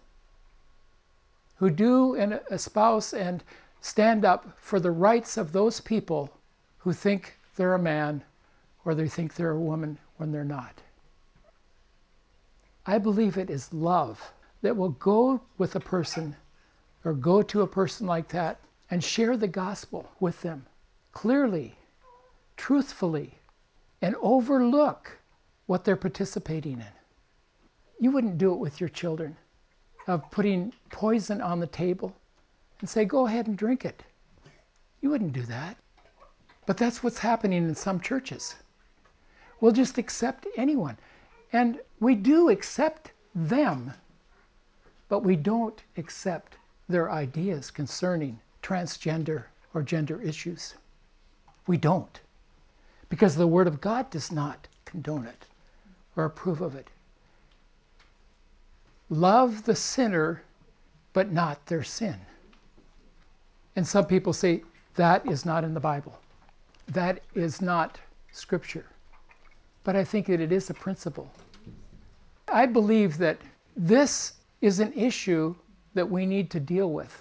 who 1.56 1.70
do 1.70 2.16
and 2.16 2.38
espouse 2.50 3.14
and 3.14 3.42
stand 3.80 4.26
up 4.26 4.52
for 4.58 4.78
the 4.78 4.90
rights 4.90 5.38
of 5.38 5.52
those 5.52 5.80
people 5.80 6.28
who 6.76 6.92
think 6.92 7.38
they're 7.56 7.72
a 7.72 7.78
man 7.78 8.22
or 8.84 8.94
they 8.94 9.08
think 9.08 9.34
they're 9.34 9.52
a 9.52 9.58
woman 9.58 9.96
when 10.18 10.32
they're 10.32 10.44
not. 10.44 10.82
I 12.84 12.98
believe 12.98 13.38
it 13.38 13.48
is 13.48 13.72
love 13.72 14.34
that 14.60 14.76
will 14.76 14.90
go 14.90 15.40
with 15.56 15.76
a 15.76 15.80
person 15.80 16.36
or 17.06 17.14
go 17.14 17.40
to 17.40 17.62
a 17.62 17.66
person 17.66 18.06
like 18.06 18.28
that 18.28 18.60
and 18.90 19.02
share 19.02 19.36
the 19.36 19.48
gospel 19.48 20.08
with 20.20 20.40
them 20.42 20.66
clearly, 21.12 21.76
truthfully, 22.56 23.38
and 24.00 24.14
overlook 24.20 25.18
what 25.66 25.84
they're 25.84 25.96
participating 25.96 26.74
in. 26.74 26.92
You 28.00 28.10
wouldn't 28.12 28.38
do 28.38 28.52
it 28.52 28.58
with 28.58 28.80
your 28.80 28.88
children 28.88 29.36
of 30.06 30.30
putting 30.30 30.72
poison 30.90 31.40
on 31.40 31.60
the 31.60 31.66
table 31.66 32.14
and 32.80 32.88
say, 32.88 33.04
go 33.04 33.26
ahead 33.26 33.46
and 33.46 33.58
drink 33.58 33.84
it. 33.84 34.02
You 35.00 35.10
wouldn't 35.10 35.32
do 35.32 35.42
that. 35.42 35.76
But 36.66 36.76
that's 36.76 37.02
what's 37.02 37.18
happening 37.18 37.64
in 37.64 37.74
some 37.74 38.00
churches. 38.00 38.54
We'll 39.60 39.72
just 39.72 39.98
accept 39.98 40.46
anyone. 40.56 40.96
And 41.52 41.80
we 42.00 42.14
do 42.14 42.50
accept 42.50 43.12
them, 43.34 43.92
but 45.08 45.20
we 45.24 45.34
don't 45.34 45.82
accept 45.96 46.56
their 46.88 47.10
ideas 47.10 47.70
concerning 47.70 48.38
transgender 48.62 49.44
or 49.74 49.82
gender 49.82 50.20
issues. 50.20 50.74
We 51.66 51.76
don't. 51.76 52.20
Because 53.08 53.34
the 53.34 53.46
Word 53.46 53.66
of 53.66 53.80
God 53.80 54.10
does 54.10 54.30
not 54.32 54.68
condone 54.84 55.26
it 55.26 55.46
or 56.16 56.24
approve 56.24 56.60
of 56.60 56.74
it. 56.74 56.88
Love 59.10 59.64
the 59.64 59.74
sinner, 59.74 60.42
but 61.12 61.32
not 61.32 61.64
their 61.66 61.82
sin. 61.82 62.16
And 63.76 63.86
some 63.86 64.06
people 64.06 64.32
say 64.32 64.62
that 64.96 65.26
is 65.26 65.46
not 65.46 65.64
in 65.64 65.72
the 65.72 65.80
Bible. 65.80 66.18
That 66.88 67.20
is 67.34 67.62
not 67.62 67.98
Scripture. 68.32 68.86
But 69.84 69.96
I 69.96 70.04
think 70.04 70.26
that 70.26 70.40
it 70.40 70.52
is 70.52 70.68
a 70.68 70.74
principle. 70.74 71.30
I 72.48 72.66
believe 72.66 73.18
that 73.18 73.38
this 73.76 74.34
is 74.60 74.80
an 74.80 74.92
issue 74.92 75.54
that 75.94 76.10
we 76.10 76.26
need 76.26 76.50
to 76.50 76.60
deal 76.60 76.90
with. 76.90 77.16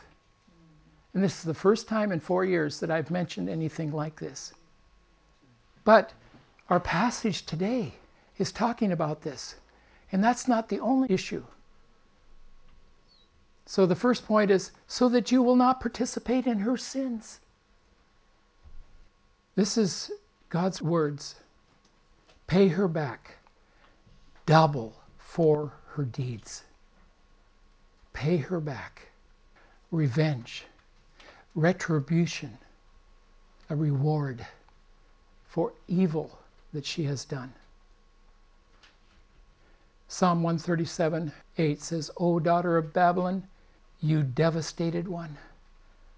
And 1.14 1.24
this 1.24 1.40
is 1.40 1.44
the 1.44 1.54
first 1.54 1.88
time 1.88 2.12
in 2.12 2.20
four 2.20 2.46
years 2.46 2.80
that 2.80 2.92
I've 2.92 3.12
mentioned 3.12 3.50
anything 3.50 3.92
like 3.92 4.20
this. 4.20 4.54
But 5.84 6.14
our 6.70 6.80
passage 6.80 7.46
today 7.46 7.94
is 8.38 8.52
talking 8.52 8.92
about 8.92 9.22
this. 9.22 9.56
And 10.12 10.24
that's 10.24 10.48
not 10.48 10.70
the 10.70 10.80
only 10.80 11.12
issue. 11.12 11.44
So 13.66 13.86
the 13.86 13.96
first 13.96 14.26
point 14.26 14.52
is 14.52 14.72
so 14.88 15.10
that 15.10 15.32
you 15.32 15.44
will 15.44 15.56
not 15.56 15.82
participate 15.82 16.48
in 16.48 16.60
her 16.60 16.78
sins. 16.78 17.40
This 19.56 19.78
is 19.78 20.12
God's 20.50 20.82
words. 20.82 21.36
Pay 22.48 22.70
her 22.70 22.88
back 22.88 23.38
double 24.48 24.96
for 25.20 25.74
her 25.90 26.04
deeds. 26.04 26.64
Pay 28.14 28.38
her 28.38 28.60
back. 28.60 29.10
Revenge, 29.92 30.66
retribution, 31.58 32.56
a 33.68 33.76
reward 33.76 34.46
for 35.48 35.74
evil 35.88 36.38
that 36.72 36.86
she 36.86 37.04
has 37.04 37.26
done. 37.26 37.52
Psalm 40.08 40.44
137 40.44 41.32
8 41.58 41.82
says, 41.82 42.12
O 42.18 42.40
daughter 42.40 42.78
of 42.78 42.94
Babylon, 42.94 43.42
you 44.00 44.22
devastated 44.22 45.08
one, 45.08 45.36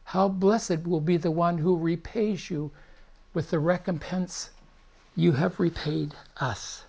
how 0.04 0.28
blessed 0.28 0.86
will 0.86 1.00
be 1.00 1.16
the 1.16 1.32
one 1.32 1.58
who 1.58 1.78
repays 1.78 2.50
you 2.50 2.70
with 3.34 3.50
the 3.50 3.60
recompense 3.60 4.50
you 5.16 5.32
have 5.32 5.58
repaid 5.58 6.14
us. 6.38 6.84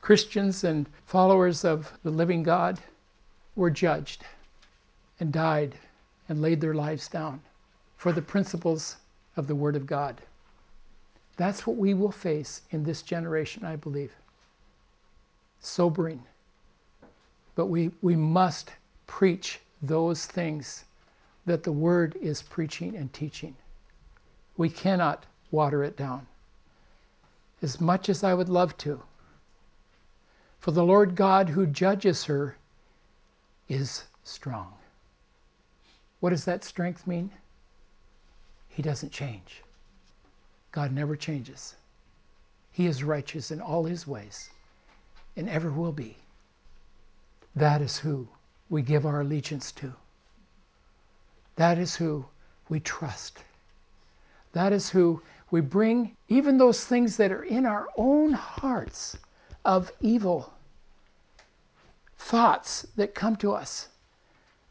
Christians 0.00 0.62
and 0.62 0.86
followers 1.06 1.64
of 1.64 1.92
the 2.04 2.10
living 2.10 2.44
God 2.44 2.78
were 3.56 3.68
judged 3.68 4.24
and 5.18 5.32
died 5.32 5.74
and 6.28 6.42
laid 6.42 6.60
their 6.60 6.74
lives 6.74 7.08
down 7.08 7.40
for 7.96 8.12
the 8.12 8.22
principles 8.22 8.96
of 9.36 9.46
the 9.46 9.54
Word 9.54 9.76
of 9.76 9.86
God. 9.86 10.20
That's 11.36 11.66
what 11.66 11.76
we 11.76 11.94
will 11.94 12.12
face 12.12 12.62
in 12.70 12.82
this 12.82 13.02
generation, 13.02 13.64
I 13.64 13.76
believe. 13.76 14.12
Sobering. 15.60 16.22
But 17.54 17.66
we, 17.66 17.90
we 18.02 18.16
must 18.16 18.72
preach 19.06 19.60
those 19.82 20.26
things 20.26 20.84
that 21.46 21.62
the 21.62 21.72
Word 21.72 22.16
is 22.20 22.42
preaching 22.42 22.96
and 22.96 23.12
teaching. 23.12 23.56
We 24.56 24.68
cannot 24.68 25.26
water 25.50 25.82
it 25.82 25.96
down. 25.96 26.26
As 27.62 27.80
much 27.80 28.08
as 28.08 28.22
I 28.22 28.34
would 28.34 28.48
love 28.48 28.76
to. 28.78 29.02
For 30.60 30.72
the 30.72 30.84
Lord 30.84 31.14
God 31.14 31.48
who 31.48 31.66
judges 31.66 32.24
her 32.24 32.56
is 33.68 34.04
strong. 34.24 34.77
What 36.20 36.30
does 36.30 36.44
that 36.44 36.64
strength 36.64 37.06
mean? 37.06 37.30
He 38.68 38.82
doesn't 38.82 39.12
change. 39.12 39.62
God 40.72 40.92
never 40.92 41.16
changes. 41.16 41.74
He 42.70 42.86
is 42.86 43.02
righteous 43.02 43.50
in 43.50 43.60
all 43.60 43.84
his 43.84 44.06
ways 44.06 44.50
and 45.36 45.48
ever 45.48 45.70
will 45.70 45.92
be. 45.92 46.16
That 47.56 47.80
is 47.80 47.98
who 47.98 48.28
we 48.70 48.82
give 48.82 49.06
our 49.06 49.20
allegiance 49.20 49.72
to. 49.72 49.92
That 51.56 51.78
is 51.78 51.96
who 51.96 52.24
we 52.68 52.80
trust. 52.80 53.42
That 54.52 54.72
is 54.72 54.90
who 54.90 55.22
we 55.50 55.60
bring 55.60 56.16
even 56.28 56.58
those 56.58 56.84
things 56.84 57.16
that 57.16 57.32
are 57.32 57.44
in 57.44 57.66
our 57.66 57.88
own 57.96 58.32
hearts 58.32 59.16
of 59.64 59.90
evil 60.00 60.52
thoughts 62.16 62.86
that 62.96 63.14
come 63.14 63.36
to 63.36 63.52
us 63.52 63.88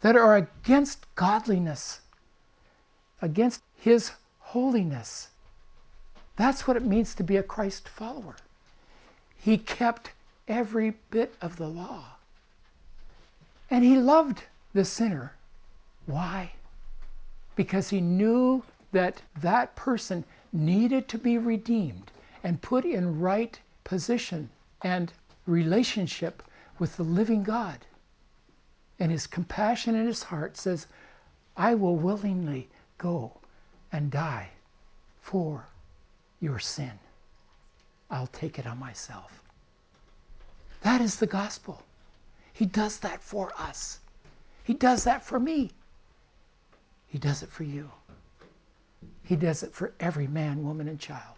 that 0.01 0.15
are 0.15 0.35
against 0.35 1.05
godliness, 1.15 2.01
against 3.21 3.61
His 3.75 4.11
holiness. 4.39 5.29
That's 6.35 6.67
what 6.67 6.77
it 6.77 6.85
means 6.85 7.15
to 7.15 7.23
be 7.23 7.37
a 7.37 7.43
Christ 7.43 7.89
follower. 7.89 8.35
He 9.35 9.57
kept 9.57 10.11
every 10.47 10.93
bit 11.09 11.35
of 11.41 11.57
the 11.57 11.67
law. 11.67 12.05
And 13.69 13.83
he 13.83 13.97
loved 13.97 14.43
the 14.73 14.85
sinner. 14.85 15.33
Why? 16.05 16.51
Because 17.55 17.89
he 17.89 17.99
knew 17.99 18.63
that 18.91 19.21
that 19.41 19.75
person 19.75 20.23
needed 20.53 21.07
to 21.09 21.17
be 21.17 21.37
redeemed 21.37 22.11
and 22.43 22.61
put 22.61 22.85
in 22.85 23.19
right 23.19 23.59
position 23.83 24.49
and 24.81 25.11
relationship 25.45 26.43
with 26.79 26.95
the 26.95 27.03
living 27.03 27.43
God. 27.43 27.79
And 28.99 29.11
his 29.11 29.27
compassion 29.27 29.95
in 29.95 30.07
his 30.07 30.23
heart 30.23 30.57
says, 30.57 30.87
I 31.55 31.75
will 31.75 31.95
willingly 31.95 32.69
go 32.97 33.33
and 33.91 34.11
die 34.11 34.49
for 35.21 35.65
your 36.39 36.59
sin. 36.59 36.91
I'll 38.09 38.27
take 38.27 38.57
it 38.57 38.65
on 38.65 38.79
myself. 38.79 39.43
That 40.81 41.01
is 41.01 41.17
the 41.17 41.27
gospel. 41.27 41.83
He 42.53 42.65
does 42.65 42.99
that 42.99 43.21
for 43.21 43.51
us. 43.57 43.99
He 44.63 44.73
does 44.73 45.03
that 45.03 45.23
for 45.23 45.39
me. 45.39 45.71
He 47.07 47.17
does 47.17 47.43
it 47.43 47.49
for 47.49 47.63
you. 47.63 47.89
He 49.23 49.35
does 49.35 49.63
it 49.63 49.73
for 49.73 49.93
every 49.99 50.27
man, 50.27 50.63
woman, 50.63 50.87
and 50.87 50.99
child. 50.99 51.35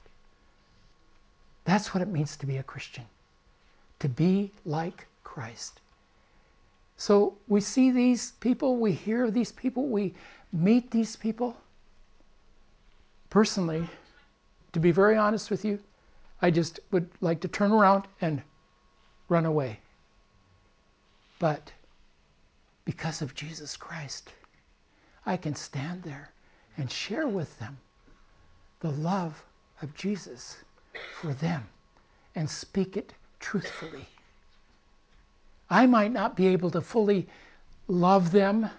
That's 1.65 1.93
what 1.93 2.01
it 2.01 2.07
means 2.07 2.37
to 2.37 2.45
be 2.45 2.57
a 2.57 2.63
Christian, 2.63 3.05
to 3.99 4.09
be 4.09 4.51
like 4.65 5.07
Christ. 5.23 5.81
So 6.99 7.37
we 7.47 7.61
see 7.61 7.91
these 7.91 8.31
people, 8.41 8.75
we 8.75 8.91
hear 8.91 9.31
these 9.31 9.53
people, 9.53 9.87
we 9.87 10.13
meet 10.51 10.91
these 10.91 11.15
people. 11.15 11.55
Personally, 13.29 13.87
to 14.73 14.81
be 14.81 14.91
very 14.91 15.15
honest 15.15 15.49
with 15.49 15.63
you, 15.63 15.79
I 16.41 16.51
just 16.51 16.81
would 16.91 17.09
like 17.21 17.39
to 17.39 17.47
turn 17.47 17.71
around 17.71 18.03
and 18.19 18.43
run 19.29 19.45
away. 19.45 19.79
But 21.39 21.71
because 22.83 23.21
of 23.21 23.33
Jesus 23.33 23.77
Christ, 23.77 24.33
I 25.25 25.37
can 25.37 25.55
stand 25.55 26.03
there 26.03 26.33
and 26.75 26.91
share 26.91 27.29
with 27.29 27.57
them 27.59 27.77
the 28.81 28.91
love 28.91 29.41
of 29.81 29.95
Jesus 29.95 30.57
for 31.21 31.33
them 31.33 31.65
and 32.35 32.49
speak 32.49 32.97
it 32.97 33.13
truthfully. 33.39 34.05
I 35.69 35.85
might 35.85 36.11
not 36.11 36.35
be 36.35 36.47
able 36.47 36.71
to 36.71 36.81
fully 36.81 37.27
love 37.87 38.31
them, 38.31 38.69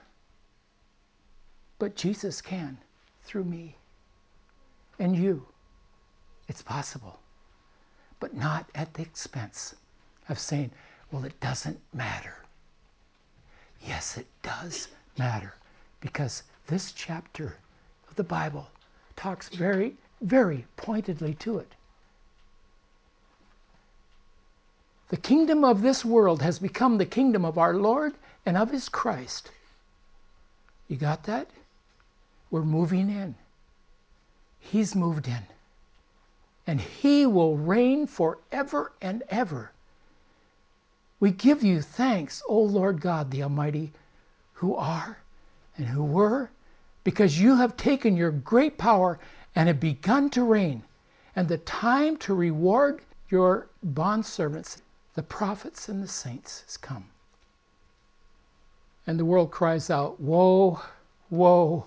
but 1.78 1.96
Jesus 1.96 2.42
can 2.42 2.78
through 3.22 3.44
me 3.44 3.76
and 4.98 5.16
you. 5.16 5.46
It's 6.48 6.62
possible, 6.62 7.20
but 8.18 8.34
not 8.34 8.68
at 8.74 8.92
the 8.94 9.02
expense 9.02 9.74
of 10.28 10.38
saying, 10.38 10.72
well, 11.12 11.24
it 11.24 11.38
doesn't 11.40 11.80
matter. 11.94 12.36
Yes, 13.80 14.18
it 14.18 14.26
does 14.42 14.88
matter 15.16 15.54
because 16.00 16.42
this 16.66 16.92
chapter 16.92 17.56
of 18.08 18.16
the 18.16 18.24
Bible 18.24 18.68
talks 19.16 19.48
very, 19.48 19.96
very 20.22 20.66
pointedly 20.76 21.34
to 21.34 21.58
it. 21.58 21.74
The 25.10 25.16
kingdom 25.16 25.64
of 25.64 25.82
this 25.82 26.04
world 26.04 26.40
has 26.40 26.60
become 26.60 26.96
the 26.96 27.04
kingdom 27.04 27.44
of 27.44 27.58
our 27.58 27.74
Lord 27.74 28.14
and 28.46 28.56
of 28.56 28.70
his 28.70 28.88
Christ. 28.88 29.50
You 30.86 30.96
got 30.96 31.24
that? 31.24 31.48
We're 32.48 32.62
moving 32.62 33.10
in. 33.10 33.34
He's 34.60 34.94
moved 34.94 35.26
in. 35.26 35.42
And 36.64 36.80
he 36.80 37.26
will 37.26 37.56
reign 37.56 38.06
forever 38.06 38.92
and 39.02 39.24
ever. 39.28 39.72
We 41.18 41.32
give 41.32 41.64
you 41.64 41.82
thanks, 41.82 42.40
O 42.48 42.60
Lord 42.60 43.00
God 43.00 43.32
the 43.32 43.42
Almighty, 43.42 43.92
who 44.52 44.76
are 44.76 45.18
and 45.76 45.86
who 45.86 46.04
were, 46.04 46.50
because 47.02 47.40
you 47.40 47.56
have 47.56 47.76
taken 47.76 48.16
your 48.16 48.30
great 48.30 48.78
power 48.78 49.18
and 49.56 49.66
have 49.66 49.80
begun 49.80 50.30
to 50.30 50.44
reign, 50.44 50.84
and 51.34 51.48
the 51.48 51.58
time 51.58 52.16
to 52.18 52.34
reward 52.34 53.00
your 53.28 53.66
bondservants, 53.84 54.80
the 55.20 55.26
prophets 55.26 55.90
and 55.90 56.02
the 56.02 56.08
saints, 56.08 56.62
has 56.62 56.78
come. 56.78 57.04
And 59.06 59.18
the 59.18 59.24
world 59.26 59.50
cries 59.50 59.90
out, 59.90 60.18
Woe, 60.18 60.80
woe, 61.28 61.84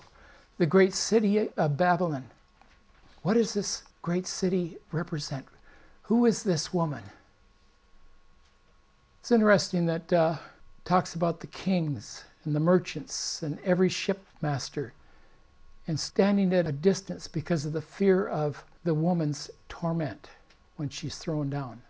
the 0.59 0.67
great 0.67 0.93
city 0.93 1.49
of 1.57 1.75
Babylon. 1.75 2.25
What 3.23 3.33
does 3.33 3.55
this 3.55 3.81
great 4.03 4.27
city 4.27 4.77
represent? 4.91 5.47
Who 6.03 6.27
is 6.27 6.43
this 6.43 6.71
woman? 6.71 7.01
It's 9.21 9.31
interesting 9.31 9.87
that 9.87 10.13
uh, 10.13 10.35
talks 10.85 11.15
about 11.15 11.39
the 11.39 11.47
kings 11.47 12.25
and 12.43 12.55
the 12.55 12.59
merchants 12.59 13.41
and 13.41 13.57
every 13.65 13.89
shipmaster 13.89 14.93
and 15.87 15.99
standing 15.99 16.53
at 16.53 16.67
a 16.67 16.71
distance 16.71 17.27
because 17.27 17.65
of 17.65 17.73
the 17.73 17.81
fear 17.81 18.27
of 18.27 18.63
the 18.83 18.93
woman's 18.93 19.49
torment 19.69 20.29
when 20.75 20.87
she's 20.87 21.17
thrown 21.17 21.49
down. 21.49 21.81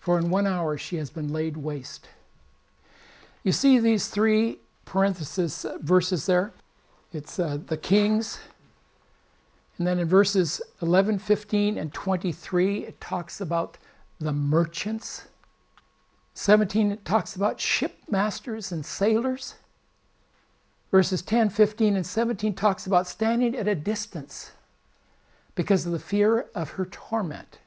For 0.00 0.18
in 0.18 0.30
one 0.30 0.46
hour 0.46 0.78
she 0.78 0.96
has 0.96 1.10
been 1.10 1.32
laid 1.32 1.56
waste. 1.56 2.08
You 3.42 3.52
see 3.52 3.78
these 3.78 4.08
three 4.08 4.58
parenthesis 4.84 5.64
verses 5.80 6.26
there? 6.26 6.52
It's 7.12 7.38
uh, 7.38 7.58
the 7.66 7.76
kings. 7.76 8.38
And 9.78 9.86
then 9.86 9.98
in 9.98 10.08
verses 10.08 10.60
11, 10.82 11.18
15, 11.20 11.78
and 11.78 11.92
23, 11.94 12.84
it 12.84 13.00
talks 13.00 13.40
about 13.40 13.78
the 14.18 14.32
merchants. 14.32 15.28
17, 16.34 16.92
it 16.92 17.04
talks 17.04 17.36
about 17.36 17.58
shipmasters 17.58 18.72
and 18.72 18.84
sailors. 18.84 19.54
Verses 20.90 21.22
10, 21.22 21.50
15, 21.50 21.96
and 21.96 22.06
17 22.06 22.54
talks 22.54 22.86
about 22.86 23.06
standing 23.06 23.54
at 23.56 23.68
a 23.68 23.74
distance 23.74 24.52
because 25.54 25.86
of 25.86 25.92
the 25.92 25.98
fear 25.98 26.46
of 26.54 26.70
her 26.70 26.86
torment. 26.86 27.58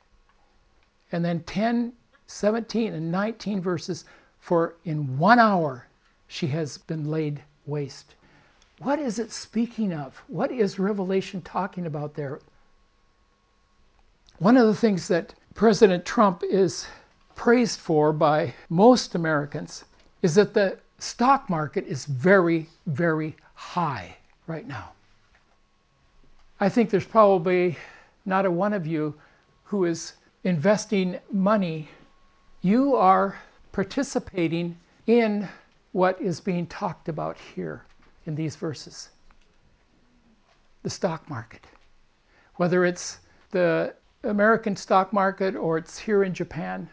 And 1.11 1.23
then 1.23 1.43
10, 1.43 1.93
17, 2.31 2.93
and 2.93 3.11
19 3.11 3.61
verses 3.61 4.05
for 4.39 4.75
in 4.85 5.17
one 5.17 5.39
hour 5.39 5.87
she 6.27 6.47
has 6.47 6.77
been 6.77 7.09
laid 7.09 7.43
waste. 7.65 8.15
What 8.79 8.99
is 8.99 9.19
it 9.19 9.31
speaking 9.31 9.93
of? 9.93 10.23
What 10.27 10.51
is 10.51 10.79
Revelation 10.79 11.41
talking 11.41 11.85
about 11.85 12.15
there? 12.15 12.39
One 14.39 14.57
of 14.57 14.65
the 14.65 14.75
things 14.75 15.07
that 15.09 15.35
President 15.53 16.05
Trump 16.05 16.41
is 16.43 16.87
praised 17.35 17.79
for 17.79 18.11
by 18.11 18.53
most 18.69 19.13
Americans 19.13 19.83
is 20.21 20.35
that 20.35 20.53
the 20.53 20.77
stock 20.97 21.49
market 21.49 21.85
is 21.85 22.05
very, 22.05 22.67
very 22.87 23.35
high 23.53 24.15
right 24.47 24.67
now. 24.67 24.91
I 26.59 26.69
think 26.69 26.89
there's 26.89 27.05
probably 27.05 27.77
not 28.25 28.45
a 28.45 28.51
one 28.51 28.73
of 28.73 28.85
you 28.85 29.15
who 29.63 29.85
is 29.85 30.13
investing 30.43 31.19
money. 31.31 31.89
You 32.63 32.95
are 32.95 33.39
participating 33.71 34.77
in 35.07 35.49
what 35.93 36.21
is 36.21 36.39
being 36.39 36.67
talked 36.67 37.09
about 37.09 37.37
here 37.55 37.85
in 38.25 38.35
these 38.35 38.55
verses 38.55 39.09
the 40.83 40.89
stock 40.89 41.29
market. 41.29 41.65
Whether 42.55 42.85
it's 42.85 43.19
the 43.51 43.95
American 44.23 44.75
stock 44.75 45.11
market 45.11 45.55
or 45.55 45.77
it's 45.77 45.97
here 45.97 46.23
in 46.23 46.33
Japan, 46.33 46.89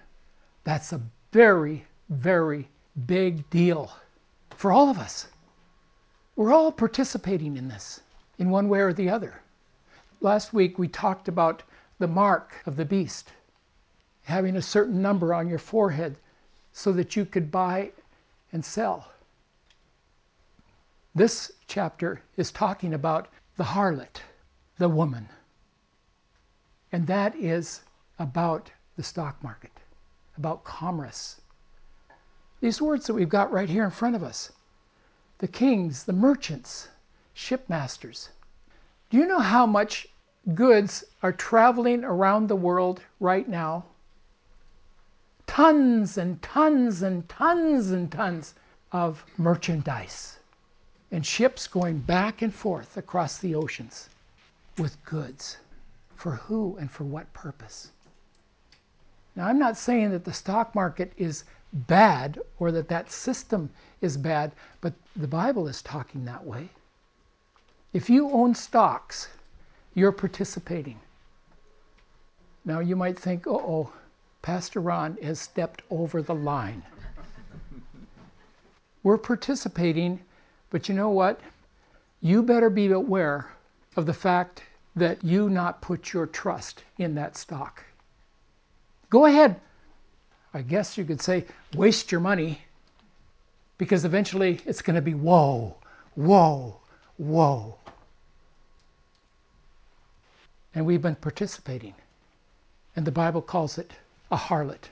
that's 0.65 0.93
a 0.93 1.01
very, 1.33 1.85
very 2.09 2.69
big 3.07 3.49
deal 3.51 3.93
for 4.51 4.73
all 4.73 4.89
of 4.91 4.99
us. 4.99 5.29
We're 6.37 6.53
all 6.53 6.73
participating 6.73 7.57
in 7.57 7.69
this 7.69 8.01
in 8.39 8.51
one 8.51 8.69
way 8.69 8.81
or 8.81 8.93
the 8.93 9.11
other. 9.11 9.41
Last 10.21 10.53
week 10.53 10.79
we 10.79 10.89
talked 10.89 11.29
about 11.29 11.63
the 11.99 12.09
mark 12.09 12.55
of 12.67 12.77
the 12.77 12.85
beast, 12.85 13.33
having 14.29 14.57
a 14.57 14.63
certain 14.63 15.01
number 15.01 15.33
on 15.33 15.49
your 15.49 15.59
forehead 15.59 16.15
so 16.71 16.93
that 16.93 17.17
you 17.17 17.25
could 17.25 17.51
buy 17.51 17.91
and 18.53 18.63
sell. 18.63 19.11
This 21.15 21.51
chapter 21.67 22.21
is 22.37 22.53
talking 22.53 22.93
about 22.93 23.29
the 23.57 23.65
harlot, 23.65 24.21
the 24.77 24.91
woman. 24.91 25.27
And 26.93 27.07
that 27.07 27.35
is 27.37 27.81
about 28.19 28.71
the 28.97 29.03
stock 29.03 29.43
market, 29.43 29.73
about 30.37 30.63
commerce. 30.63 31.41
These 32.61 32.83
words 32.83 33.07
that 33.07 33.15
we've 33.15 33.31
got 33.31 33.51
right 33.51 33.71
here 33.71 33.85
in 33.85 33.91
front 33.91 34.15
of 34.15 34.23
us 34.23 34.53
the 35.39 35.49
kings, 35.49 36.05
the 36.05 36.13
merchants, 36.13 36.89
shipmasters. 37.35 38.29
Do 39.09 39.17
you 39.17 39.27
know 39.27 39.41
how 39.41 39.65
much 39.65 40.07
goods 40.55 41.03
are 41.23 41.33
traveling 41.33 42.05
around 42.05 42.49
the 42.49 42.57
world 42.57 43.01
right 43.21 43.49
now? 43.49 43.87
Tons 45.59 46.17
and 46.17 46.41
tons 46.41 47.03
and 47.03 47.29
tons 47.29 47.91
and 47.91 48.13
tons 48.13 48.55
of 48.93 49.25
merchandise 49.37 50.39
and 51.11 51.27
ships 51.27 51.67
going 51.67 51.99
back 51.99 52.43
and 52.43 52.55
forth 52.55 52.97
across 52.97 53.39
the 53.39 53.57
oceans 53.57 54.09
with 54.79 55.05
goods. 55.05 55.57
For 56.15 56.37
who 56.37 56.77
and 56.77 56.89
for 56.89 57.03
what 57.03 57.33
purpose? 57.33 57.91
Now, 59.35 59.49
I'm 59.49 59.59
not 59.59 59.77
saying 59.77 60.13
that 60.13 60.25
the 60.25 60.33
stock 60.33 60.77
market 60.77 61.13
is 61.17 61.43
bad 61.73 62.39
or 62.61 62.71
that 62.71 62.87
that 62.87 63.11
system 63.11 63.69
is 64.01 64.17
bad, 64.17 64.53
but 64.81 64.93
the 65.17 65.27
Bible 65.27 65.67
is 65.67 65.83
talking 65.83 66.25
that 66.25 66.47
way. 66.47 66.69
If 67.93 68.09
you 68.09 68.31
own 68.31 68.55
stocks, 68.55 69.27
you're 69.93 70.13
participating. 70.13 71.01
Now, 72.65 72.79
you 72.79 72.95
might 72.95 73.19
think, 73.19 73.49
oh, 73.49 73.93
Pastor 74.43 74.81
Ron 74.81 75.17
has 75.23 75.41
stepped 75.41 75.83
over 75.91 76.23
the 76.23 76.35
line. 76.35 76.83
We're 79.03 79.19
participating 79.19 80.21
but 80.71 80.89
you 80.89 80.95
know 80.95 81.11
what? 81.11 81.41
You 82.21 82.43
better 82.43 82.71
be 82.71 82.91
aware 82.91 83.51
of 83.97 84.07
the 84.07 84.15
fact 84.15 84.63
that 84.97 85.23
you 85.25 85.49
not 85.49 85.81
put 85.81 86.13
your 86.13 86.27
trust 86.27 86.85
in 86.99 87.15
that 87.15 87.37
stock. 87.37 87.85
Go 89.11 89.25
ahead. 89.25 89.61
I 90.53 90.63
guess 90.63 90.99
you 90.99 91.05
could 91.05 91.23
say 91.23 91.45
waste 91.75 92.11
your 92.11 92.21
money 92.21 92.61
because 93.79 94.05
eventually 94.05 94.61
it's 94.67 94.83
going 94.83 94.97
to 94.97 95.03
be 95.03 95.15
woe, 95.15 95.77
woe, 96.17 96.81
woe. 97.17 97.79
And 100.75 100.85
we've 100.85 101.03
been 101.03 101.15
participating. 101.15 101.95
And 102.97 103.07
the 103.07 103.13
Bible 103.13 103.41
calls 103.41 103.79
it 103.79 103.93
a 104.31 104.37
harlot, 104.37 104.91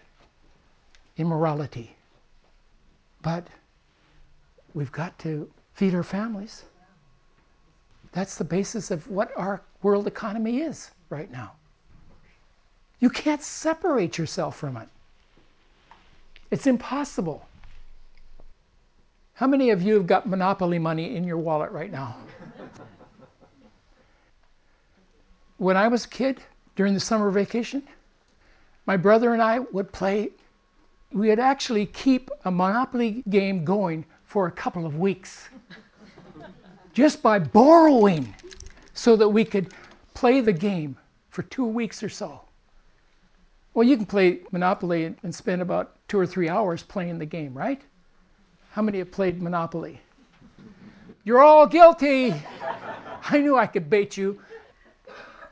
immorality. 1.17 1.95
But 3.23 3.47
we've 4.75 4.93
got 4.93 5.19
to 5.21 5.51
feed 5.75 5.95
our 5.95 6.03
families. 6.03 6.65
That's 8.13 8.37
the 8.37 8.45
basis 8.45 8.91
of 8.91 9.09
what 9.09 9.31
our 9.37 9.63
world 9.83 10.07
economy 10.07 10.61
is 10.61 10.91
right 11.11 11.31
now. 11.31 11.53
You 13.01 13.11
can't 13.11 13.43
separate 13.43 14.17
yourself 14.17 14.57
from 14.57 14.77
it. 14.79 14.89
It's 16.51 16.67
impossible. 16.67 17.47
How 19.35 19.47
many 19.47 19.71
of 19.71 19.83
you 19.83 19.95
have 19.95 20.07
got 20.07 20.27
monopoly 20.27 20.79
money 20.79 21.15
in 21.15 21.25
your 21.25 21.37
wallet 21.37 21.71
right 21.73 21.93
now? 21.93 22.17
when 25.59 25.77
I 25.77 25.89
was 25.89 26.07
a 26.07 26.09
kid, 26.09 26.43
during 26.75 26.95
the 26.95 27.01
summer 27.01 27.31
vacation, 27.31 27.83
my 28.87 28.97
brother 28.97 29.33
and 29.33 29.43
I 29.43 29.59
would 29.59 29.93
play, 29.93 30.31
we 31.13 31.29
would 31.29 31.39
actually 31.39 31.87
keep 31.87 32.31
a 32.45 32.51
monopoly 32.51 33.23
game 33.29 33.65
going 33.65 34.05
for 34.25 34.47
a 34.47 34.53
couple 34.53 34.87
of 34.87 34.97
weeks 34.97 35.49
just 36.93 37.23
by 37.23 37.39
borrowing 37.39 38.35
so 38.95 39.17
that 39.17 39.29
we 39.29 39.45
could 39.45 39.75
play 40.15 40.41
the 40.41 40.53
game 40.53 40.97
for 41.29 41.43
two 41.43 41.67
weeks 41.67 42.03
or 42.03 42.09
so. 42.09 42.41
Well, 43.75 43.87
you 43.87 43.97
can 43.97 44.07
play 44.07 44.41
Monopoly 44.53 45.15
and 45.23 45.35
spend 45.35 45.61
about 45.61 45.97
two 46.09 46.19
or 46.19 46.27
three 46.27 46.49
hours 46.49 46.83
playing 46.83 47.19
the 47.19 47.27
game, 47.27 47.53
right? 47.53 47.83
How 48.71 48.81
many 48.81 48.99
have 48.99 49.13
played 49.13 49.43
Monopoly? 49.43 50.01
You're 51.25 51.43
all 51.43 51.67
guilty. 51.67 52.33
I 53.31 53.39
knew 53.39 53.59
I 53.59 53.67
could 53.67 53.91
bait 53.91 54.17
you. 54.17 54.41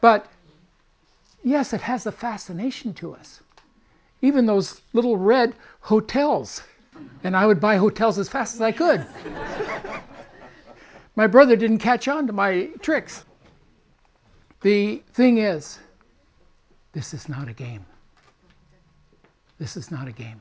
But 0.01 0.27
yes, 1.45 1.73
it 1.73 1.81
has 1.83 2.07
a 2.07 2.13
fascination 2.13 2.93
to 2.95 3.15
us. 3.15 3.41
Even 4.23 4.47
those 4.47 4.81
little 4.93 5.17
red 5.17 5.55
hotels. 5.81 6.63
And 7.23 7.37
I 7.37 7.47
would 7.47 7.61
buy 7.61 7.77
hotels 7.77 8.19
as 8.19 8.29
fast 8.29 8.55
as 8.55 8.61
I 8.61 8.73
could. 8.73 9.07
My 11.17 11.29
brother 11.29 11.55
didn't 11.55 11.79
catch 11.79 12.09
on 12.09 12.27
to 12.27 12.33
my 12.33 12.71
tricks. 12.81 13.25
The 14.63 15.01
thing 15.13 15.39
is, 15.39 15.79
this 16.93 17.15
is 17.15 17.29
not 17.29 17.49
a 17.49 17.53
game. 17.53 17.87
This 19.59 19.77
is 19.77 19.93
not 19.93 20.09
a 20.09 20.13
game. 20.13 20.41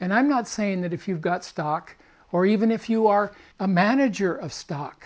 And 0.00 0.12
I'm 0.12 0.28
not 0.28 0.48
saying 0.48 0.80
that 0.80 0.92
if 0.92 1.06
you've 1.06 1.20
got 1.20 1.44
stock, 1.44 1.94
or 2.32 2.44
even 2.44 2.72
if 2.72 2.90
you 2.90 3.06
are 3.06 3.32
a 3.60 3.68
manager 3.68 4.34
of 4.34 4.52
stock, 4.52 5.04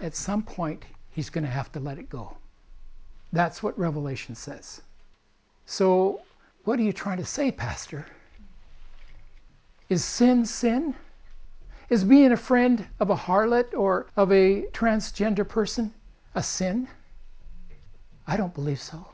at 0.00 0.16
some 0.16 0.42
point 0.42 0.84
he's 1.10 1.30
going 1.30 1.44
to 1.44 1.50
have 1.50 1.70
to 1.72 1.80
let 1.80 1.98
it 1.98 2.08
go. 2.08 2.36
That's 3.34 3.64
what 3.64 3.76
Revelation 3.76 4.36
says. 4.36 4.80
So, 5.66 6.22
what 6.62 6.78
are 6.78 6.82
you 6.82 6.92
trying 6.92 7.16
to 7.16 7.24
say, 7.24 7.50
Pastor? 7.50 8.06
Is 9.88 10.04
sin 10.04 10.46
sin? 10.46 10.94
Is 11.90 12.04
being 12.04 12.30
a 12.30 12.36
friend 12.36 12.86
of 13.00 13.10
a 13.10 13.16
harlot 13.16 13.74
or 13.74 14.06
of 14.16 14.30
a 14.30 14.66
transgender 14.72 15.46
person 15.46 15.92
a 16.36 16.44
sin? 16.44 16.86
I 18.28 18.36
don't 18.36 18.54
believe 18.54 18.80
so. 18.80 19.04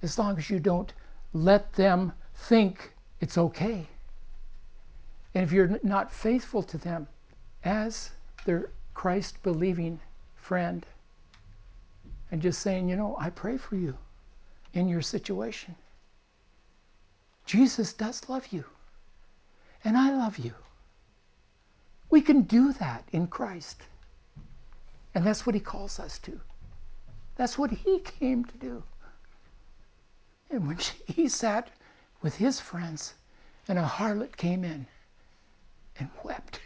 As 0.00 0.18
long 0.18 0.38
as 0.38 0.48
you 0.48 0.58
don't 0.58 0.94
let 1.34 1.74
them 1.74 2.14
think 2.34 2.94
it's 3.20 3.36
okay. 3.36 3.86
And 5.34 5.44
if 5.44 5.52
you're 5.52 5.78
not 5.82 6.10
faithful 6.10 6.62
to 6.62 6.78
them 6.78 7.06
as 7.62 8.10
their 8.46 8.70
Christ 8.94 9.42
believing 9.42 10.00
friend, 10.34 10.86
and 12.30 12.42
just 12.42 12.60
saying, 12.60 12.88
you 12.88 12.96
know, 12.96 13.16
I 13.18 13.30
pray 13.30 13.56
for 13.56 13.76
you 13.76 13.96
in 14.74 14.88
your 14.88 15.02
situation. 15.02 15.74
Jesus 17.46 17.92
does 17.92 18.28
love 18.28 18.48
you, 18.48 18.64
and 19.84 19.96
I 19.96 20.10
love 20.10 20.38
you. 20.38 20.52
We 22.10 22.20
can 22.20 22.42
do 22.42 22.72
that 22.74 23.04
in 23.12 23.26
Christ. 23.26 23.82
And 25.14 25.24
that's 25.24 25.46
what 25.46 25.54
he 25.54 25.60
calls 25.60 25.98
us 25.98 26.18
to. 26.20 26.40
That's 27.36 27.58
what 27.58 27.70
he 27.70 28.00
came 28.00 28.44
to 28.44 28.56
do. 28.58 28.82
And 30.50 30.66
when 30.66 30.78
he 31.06 31.28
sat 31.28 31.70
with 32.22 32.36
his 32.36 32.60
friends, 32.60 33.14
and 33.68 33.78
a 33.78 33.84
harlot 33.84 34.36
came 34.36 34.64
in 34.64 34.86
and 35.98 36.08
wept 36.24 36.60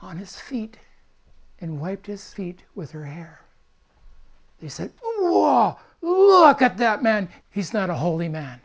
on 0.00 0.16
his 0.16 0.40
feet 0.40 0.78
and 1.60 1.80
wiped 1.80 2.06
his 2.06 2.32
feet 2.32 2.62
with 2.74 2.90
her 2.92 3.04
hair. 3.04 3.40
They 4.60 4.68
said, 4.68 4.92
Whoa, 5.02 5.76
look 6.00 6.62
at 6.62 6.78
that 6.78 7.02
man. 7.02 7.28
He's 7.50 7.72
not 7.72 7.90
a 7.90 7.94
holy 7.94 8.28
man 8.28 8.60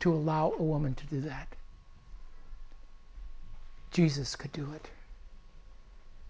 to 0.00 0.12
allow 0.12 0.52
a 0.52 0.62
woman 0.62 0.94
to 0.94 1.06
do 1.06 1.20
that. 1.22 1.48
Jesus 3.90 4.36
could 4.36 4.52
do 4.52 4.72
it. 4.74 4.88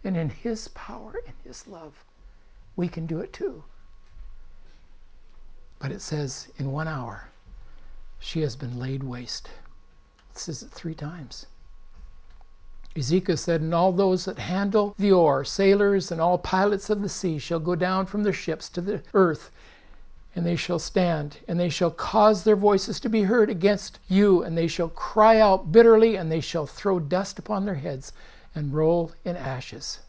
And 0.05 0.17
in 0.17 0.31
His 0.31 0.69
power 0.69 1.15
and 1.27 1.35
His 1.45 1.67
love, 1.67 2.05
we 2.77 2.89
can 2.89 3.07
do 3.07 3.21
it 3.21 3.33
too. 3.33 3.65
But 5.81 5.93
it 5.93 6.01
says, 6.01 6.49
in 6.59 6.73
one 6.73 6.89
hour, 6.89 7.29
she 8.19 8.41
has 8.41 8.57
been 8.57 8.79
laid 8.79 9.03
waste. 9.03 9.49
It 10.31 10.39
says 10.39 10.63
it 10.63 10.71
three 10.71 10.95
times. 10.95 11.47
Ezekiel 12.99 13.37
said, 13.37 13.61
And 13.61 13.73
all 13.73 13.93
those 13.93 14.25
that 14.25 14.41
handle 14.41 14.93
the 14.99 15.13
oar, 15.13 15.45
sailors 15.45 16.11
and 16.11 16.21
all 16.21 16.37
pilots 16.37 16.91
of 16.91 17.01
the 17.01 17.09
sea, 17.09 17.39
shall 17.39 17.61
go 17.61 17.77
down 17.77 18.07
from 18.07 18.25
their 18.25 18.33
ships 18.33 18.69
to 18.71 18.81
the 18.81 19.05
earth, 19.15 19.53
and 20.35 20.45
they 20.45 20.57
shall 20.57 20.81
stand, 20.81 21.39
and 21.47 21.61
they 21.61 21.69
shall 21.69 21.93
cause 21.93 22.43
their 22.43 22.57
voices 22.57 22.99
to 22.99 23.09
be 23.09 23.23
heard 23.23 23.51
against 23.51 24.01
you, 24.09 24.43
and 24.43 24.59
they 24.59 24.67
shall 24.67 24.89
cry 24.89 25.39
out 25.39 25.71
bitterly, 25.71 26.17
and 26.17 26.33
they 26.33 26.41
shall 26.41 26.67
throw 26.67 26.99
dust 26.99 27.39
upon 27.39 27.65
their 27.65 27.77
heads 27.77 28.13
and 28.53 28.75
roll 28.75 29.13
in 29.25 29.37
ashes. 29.37 30.01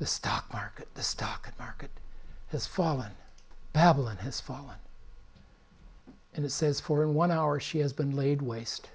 The 0.00 0.06
stock 0.06 0.52
market, 0.52 0.88
the 0.94 1.04
stock 1.04 1.52
market 1.56 1.92
has 2.48 2.66
fallen. 2.66 3.12
Babylon 3.72 4.16
has 4.16 4.40
fallen. 4.40 4.78
And 6.34 6.44
it 6.44 6.50
says, 6.50 6.80
For 6.80 7.04
in 7.04 7.14
one 7.14 7.30
hour 7.30 7.60
she 7.60 7.78
has 7.78 7.92
been 7.92 8.16
laid 8.16 8.42
waste. 8.42 8.88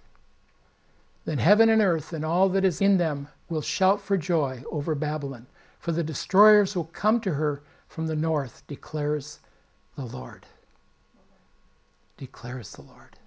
Then 1.25 1.39
heaven 1.39 1.69
and 1.69 1.81
earth 1.81 2.13
and 2.13 2.23
all 2.23 2.49
that 2.49 2.63
is 2.63 2.81
in 2.81 2.97
them 2.97 3.27
will 3.49 3.61
shout 3.61 3.99
for 3.99 4.15
joy 4.15 4.63
over 4.71 4.93
Babylon, 4.93 5.47
for 5.79 5.91
the 5.91 6.03
destroyers 6.03 6.75
will 6.75 6.85
come 6.85 7.19
to 7.21 7.33
her 7.33 7.63
from 7.87 8.05
the 8.05 8.15
north, 8.15 8.61
declares 8.67 9.39
the 9.95 10.05
Lord. 10.05 10.45
Declares 12.17 12.73
the 12.73 12.83
Lord. 12.83 13.17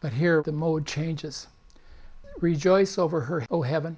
But 0.00 0.12
here 0.12 0.44
the 0.44 0.52
mode 0.52 0.86
changes. 0.86 1.48
Rejoice 2.40 2.96
over 2.96 3.22
her, 3.22 3.44
O 3.50 3.62
heaven, 3.62 3.96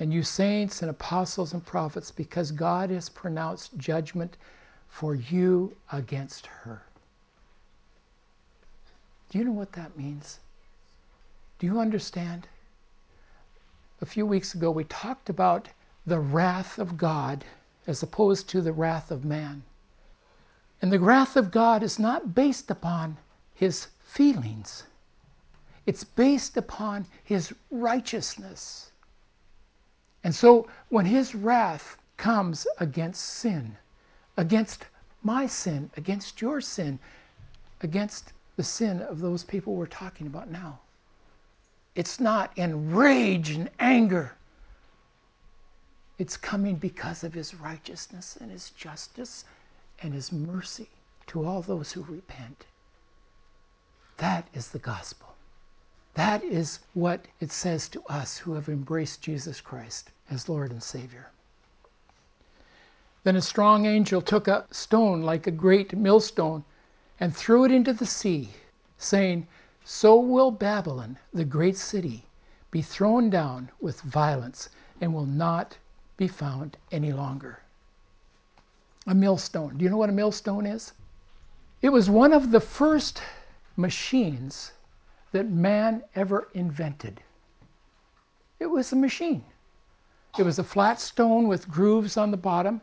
and 0.00 0.14
you 0.14 0.22
saints 0.22 0.80
and 0.80 0.90
apostles 0.90 1.52
and 1.52 1.64
prophets, 1.64 2.10
because 2.10 2.50
God 2.50 2.88
has 2.88 3.10
pronounced 3.10 3.76
judgment 3.76 4.38
for 4.88 5.14
you 5.14 5.76
against 5.92 6.46
her. 6.46 6.82
Do 9.28 9.38
you 9.38 9.44
know 9.44 9.52
what 9.52 9.72
that 9.72 9.96
means? 9.98 10.40
Do 11.58 11.66
you 11.66 11.78
understand? 11.78 12.48
A 14.00 14.06
few 14.06 14.26
weeks 14.26 14.54
ago, 14.54 14.70
we 14.70 14.84
talked 14.84 15.28
about 15.30 15.68
the 16.06 16.18
wrath 16.18 16.78
of 16.78 16.96
God 16.96 17.44
as 17.86 18.02
opposed 18.02 18.48
to 18.48 18.60
the 18.60 18.72
wrath 18.72 19.10
of 19.10 19.24
man. 19.24 19.62
And 20.82 20.92
the 20.92 21.00
wrath 21.00 21.36
of 21.36 21.50
God 21.50 21.82
is 21.82 21.98
not 21.98 22.34
based 22.34 22.70
upon 22.70 23.16
his 23.54 23.88
feelings, 24.00 24.84
it's 25.86 26.04
based 26.04 26.56
upon 26.56 27.06
his 27.22 27.52
righteousness. 27.70 28.90
And 30.24 30.34
so 30.34 30.66
when 30.88 31.06
his 31.06 31.34
wrath 31.34 31.98
comes 32.16 32.66
against 32.78 33.22
sin, 33.22 33.76
against 34.36 34.86
my 35.22 35.46
sin, 35.46 35.90
against 35.96 36.40
your 36.40 36.60
sin, 36.60 36.98
against 37.82 38.32
the 38.56 38.64
sin 38.64 39.02
of 39.02 39.20
those 39.20 39.44
people 39.44 39.74
we're 39.74 39.86
talking 39.86 40.26
about 40.26 40.50
now, 40.50 40.80
it's 41.94 42.18
not 42.18 42.56
in 42.56 42.94
rage 42.94 43.50
and 43.50 43.70
anger. 43.78 44.32
It's 46.18 46.36
coming 46.36 46.76
because 46.76 47.24
of 47.24 47.34
his 47.34 47.54
righteousness 47.54 48.36
and 48.40 48.50
his 48.50 48.70
justice 48.70 49.44
and 50.02 50.12
his 50.12 50.32
mercy 50.32 50.88
to 51.28 51.44
all 51.44 51.62
those 51.62 51.92
who 51.92 52.02
repent. 52.02 52.66
That 54.16 54.46
is 54.54 54.68
the 54.68 54.78
gospel. 54.78 55.34
That 56.14 56.44
is 56.44 56.80
what 56.94 57.26
it 57.40 57.50
says 57.50 57.88
to 57.88 58.02
us 58.08 58.38
who 58.38 58.54
have 58.54 58.68
embraced 58.68 59.22
Jesus 59.22 59.60
Christ 59.60 60.10
as 60.30 60.48
Lord 60.48 60.70
and 60.70 60.82
Savior. 60.82 61.30
Then 63.24 63.36
a 63.36 63.42
strong 63.42 63.86
angel 63.86 64.20
took 64.20 64.46
a 64.46 64.66
stone 64.70 65.22
like 65.22 65.46
a 65.46 65.50
great 65.50 65.96
millstone 65.96 66.64
and 67.18 67.34
threw 67.34 67.64
it 67.64 67.72
into 67.72 67.92
the 67.92 68.06
sea, 68.06 68.50
saying, 68.98 69.48
so 69.84 70.18
will 70.18 70.50
Babylon, 70.50 71.18
the 71.32 71.44
great 71.44 71.76
city, 71.76 72.24
be 72.70 72.80
thrown 72.80 73.28
down 73.28 73.70
with 73.80 74.00
violence 74.00 74.70
and 75.00 75.12
will 75.12 75.26
not 75.26 75.76
be 76.16 76.26
found 76.26 76.78
any 76.90 77.12
longer. 77.12 77.60
A 79.06 79.14
millstone. 79.14 79.76
Do 79.76 79.84
you 79.84 79.90
know 79.90 79.98
what 79.98 80.08
a 80.08 80.12
millstone 80.12 80.64
is? 80.64 80.92
It 81.82 81.90
was 81.90 82.08
one 82.08 82.32
of 82.32 82.50
the 82.50 82.60
first 82.60 83.22
machines 83.76 84.72
that 85.32 85.50
man 85.50 86.02
ever 86.14 86.48
invented. 86.54 87.20
It 88.58 88.66
was 88.66 88.90
a 88.92 88.96
machine. 88.96 89.44
It 90.38 90.44
was 90.44 90.58
a 90.58 90.64
flat 90.64 90.98
stone 90.98 91.46
with 91.46 91.68
grooves 91.68 92.16
on 92.16 92.30
the 92.30 92.38
bottom, 92.38 92.80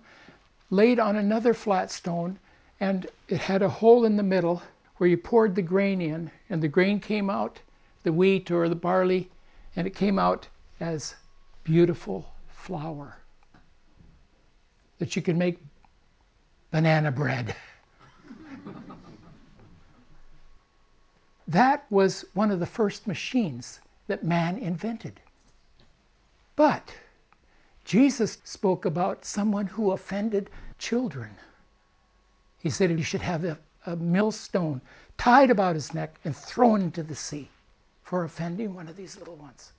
laid 0.69 0.99
on 0.99 1.15
another 1.15 1.55
flat 1.55 1.89
stone, 1.89 2.37
and 2.79 3.07
it 3.27 3.39
had 3.39 3.63
a 3.63 3.69
hole 3.69 4.05
in 4.05 4.17
the 4.17 4.23
middle 4.23 4.61
where 5.01 5.09
you 5.09 5.17
poured 5.17 5.55
the 5.55 5.63
grain 5.63 5.99
in, 5.99 6.29
and 6.47 6.61
the 6.61 6.67
grain 6.67 6.99
came 6.99 7.27
out, 7.27 7.59
the 8.03 8.13
wheat 8.13 8.51
or 8.51 8.69
the 8.69 8.75
barley, 8.75 9.31
and 9.75 9.87
it 9.87 9.95
came 9.95 10.19
out 10.19 10.47
as 10.79 11.15
beautiful 11.63 12.31
flour 12.47 13.17
that 14.99 15.15
you 15.15 15.21
could 15.23 15.35
make 15.35 15.57
banana 16.69 17.11
bread. 17.11 17.55
that 21.47 21.83
was 21.89 22.23
one 22.35 22.51
of 22.51 22.59
the 22.59 22.67
first 22.67 23.07
machines 23.07 23.79
that 24.05 24.23
man 24.23 24.59
invented. 24.59 25.19
But 26.55 26.93
Jesus 27.85 28.37
spoke 28.43 28.85
about 28.85 29.25
someone 29.25 29.65
who 29.65 29.93
offended 29.93 30.51
children. 30.77 31.31
He 32.59 32.69
said 32.69 32.91
you 32.91 33.03
should 33.03 33.23
have 33.23 33.43
a 33.85 33.95
millstone 33.95 34.81
tied 35.17 35.49
about 35.49 35.75
his 35.75 35.93
neck 35.93 36.19
and 36.23 36.35
thrown 36.35 36.81
into 36.81 37.03
the 37.03 37.15
sea 37.15 37.49
for 38.03 38.23
offending 38.23 38.73
one 38.73 38.87
of 38.87 38.95
these 38.95 39.17
little 39.17 39.35
ones. 39.35 39.71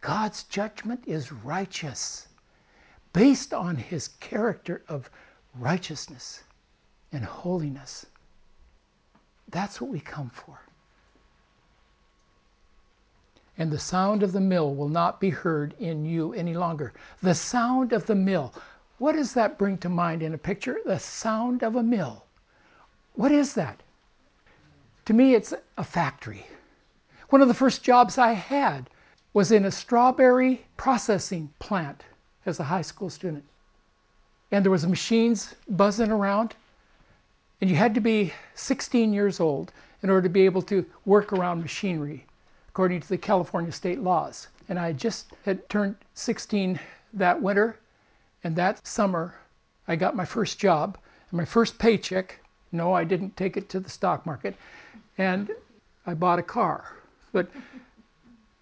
God's 0.00 0.42
judgment 0.44 1.02
is 1.06 1.32
righteous, 1.32 2.28
based 3.12 3.54
on 3.54 3.76
his 3.76 4.08
character 4.20 4.82
of 4.88 5.08
righteousness 5.54 6.42
and 7.12 7.24
holiness. 7.24 8.06
That's 9.48 9.80
what 9.80 9.90
we 9.90 10.00
come 10.00 10.30
for. 10.30 10.58
And 13.56 13.70
the 13.70 13.78
sound 13.78 14.22
of 14.22 14.32
the 14.32 14.40
mill 14.40 14.74
will 14.74 14.88
not 14.88 15.20
be 15.20 15.30
heard 15.30 15.74
in 15.78 16.04
you 16.04 16.32
any 16.34 16.54
longer. 16.54 16.92
The 17.22 17.34
sound 17.34 17.92
of 17.92 18.06
the 18.06 18.14
mill. 18.14 18.52
What 18.98 19.12
does 19.12 19.32
that 19.34 19.58
bring 19.58 19.78
to 19.78 19.88
mind 19.88 20.22
in 20.22 20.34
a 20.34 20.38
picture? 20.38 20.80
The 20.84 20.98
sound 20.98 21.62
of 21.62 21.76
a 21.76 21.82
mill. 21.82 22.23
What 23.14 23.32
is 23.32 23.54
that? 23.54 23.80
To 25.06 25.14
me, 25.14 25.34
it's 25.34 25.54
a 25.76 25.84
factory. 25.84 26.46
One 27.30 27.42
of 27.42 27.48
the 27.48 27.54
first 27.54 27.82
jobs 27.82 28.18
I 28.18 28.32
had 28.32 28.90
was 29.32 29.52
in 29.52 29.64
a 29.64 29.70
strawberry 29.70 30.66
processing 30.76 31.52
plant 31.58 32.04
as 32.46 32.60
a 32.60 32.64
high 32.64 32.82
school 32.82 33.10
student. 33.10 33.44
and 34.50 34.64
there 34.64 34.70
was 34.70 34.86
machines 34.86 35.54
buzzing 35.68 36.10
around, 36.10 36.54
and 37.60 37.68
you 37.68 37.76
had 37.76 37.94
to 37.94 38.00
be 38.00 38.32
16 38.54 39.12
years 39.12 39.40
old 39.40 39.72
in 40.02 40.10
order 40.10 40.22
to 40.22 40.28
be 40.28 40.44
able 40.44 40.62
to 40.62 40.84
work 41.06 41.32
around 41.32 41.60
machinery, 41.60 42.24
according 42.68 43.00
to 43.00 43.08
the 43.08 43.18
California 43.18 43.72
state 43.72 44.00
laws. 44.00 44.48
And 44.68 44.78
I 44.78 44.92
just 44.92 45.32
had 45.44 45.68
turned 45.68 45.96
16 46.14 46.78
that 47.14 47.40
winter, 47.40 47.78
and 48.44 48.54
that 48.56 48.86
summer 48.86 49.34
I 49.88 49.96
got 49.96 50.14
my 50.14 50.24
first 50.24 50.58
job 50.58 50.98
and 51.30 51.38
my 51.38 51.44
first 51.44 51.78
paycheck. 51.78 52.38
No, 52.74 52.92
I 52.92 53.04
didn't 53.04 53.36
take 53.36 53.56
it 53.56 53.68
to 53.68 53.78
the 53.78 53.88
stock 53.88 54.26
market, 54.26 54.56
and 55.16 55.48
I 56.06 56.14
bought 56.14 56.40
a 56.40 56.42
car. 56.42 56.96
But 57.30 57.48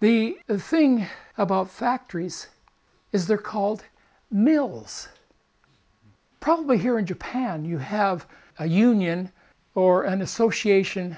the, 0.01 0.37
thing 0.47 1.07
about 1.35 1.71
factories 1.71 2.47
is 3.11 3.25
they're 3.25 3.39
called 3.39 3.83
mills. 4.29 5.07
Probably 6.39 6.77
here 6.77 6.99
in 6.99 7.07
Japan, 7.07 7.65
you 7.65 7.79
have 7.79 8.27
a 8.59 8.67
union 8.67 9.31
or 9.73 10.03
an 10.03 10.21
association 10.21 11.17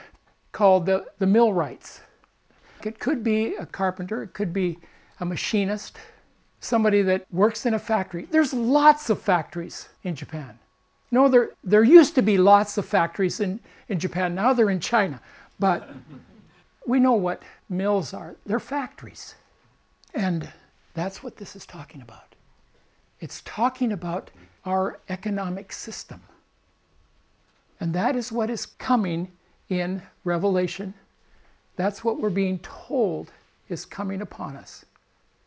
called 0.54 0.86
the, 0.86 1.06
the 1.20 1.28
millwrights. 1.28 2.00
It 2.86 3.00
could 3.00 3.26
be 3.26 3.56
a 3.56 3.66
carpenter, 3.66 4.24
it 4.24 4.34
could 4.34 4.54
be 4.54 4.80
a 5.20 5.26
machinist, 5.26 5.98
somebody 6.62 7.02
that 7.02 7.26
works 7.30 7.66
in 7.66 7.74
a 7.74 7.80
factory. 7.80 8.26
There's 8.32 8.54
lots 8.54 9.10
of 9.10 9.22
factories 9.22 9.90
in 10.04 10.16
Japan. 10.16 10.58
No, 11.16 11.30
there, 11.30 11.52
there 11.64 11.86
used 11.86 12.14
to 12.16 12.22
be 12.22 12.38
lots 12.38 12.78
of 12.78 12.86
factories 12.86 13.40
in, 13.40 13.62
in 13.88 14.00
Japan. 14.00 14.36
Now 14.36 14.52
they're 14.52 14.70
in 14.70 14.82
China. 14.82 15.22
But 15.60 15.90
we 16.86 17.00
know 17.00 17.14
what 17.14 17.42
mills 17.70 18.14
are. 18.14 18.36
They're 18.46 18.60
factories. 18.60 19.36
And 20.14 20.52
that's 20.94 21.24
what 21.24 21.38
this 21.38 21.56
is 21.56 21.66
talking 21.66 22.02
about. 22.02 22.36
It's 23.22 23.42
talking 23.46 23.94
about 23.94 24.30
our 24.66 25.00
economic 25.08 25.72
system. 25.72 26.22
And 27.80 27.94
that 27.94 28.18
is 28.18 28.30
what 28.30 28.50
is 28.50 28.66
coming 28.66 29.32
in 29.70 30.02
Revelation. 30.26 30.94
That's 31.78 32.04
what 32.04 32.20
we're 32.20 32.30
being 32.30 32.60
told 32.60 33.32
is 33.70 33.86
coming 33.86 34.22
upon 34.22 34.58
us. 34.58 34.84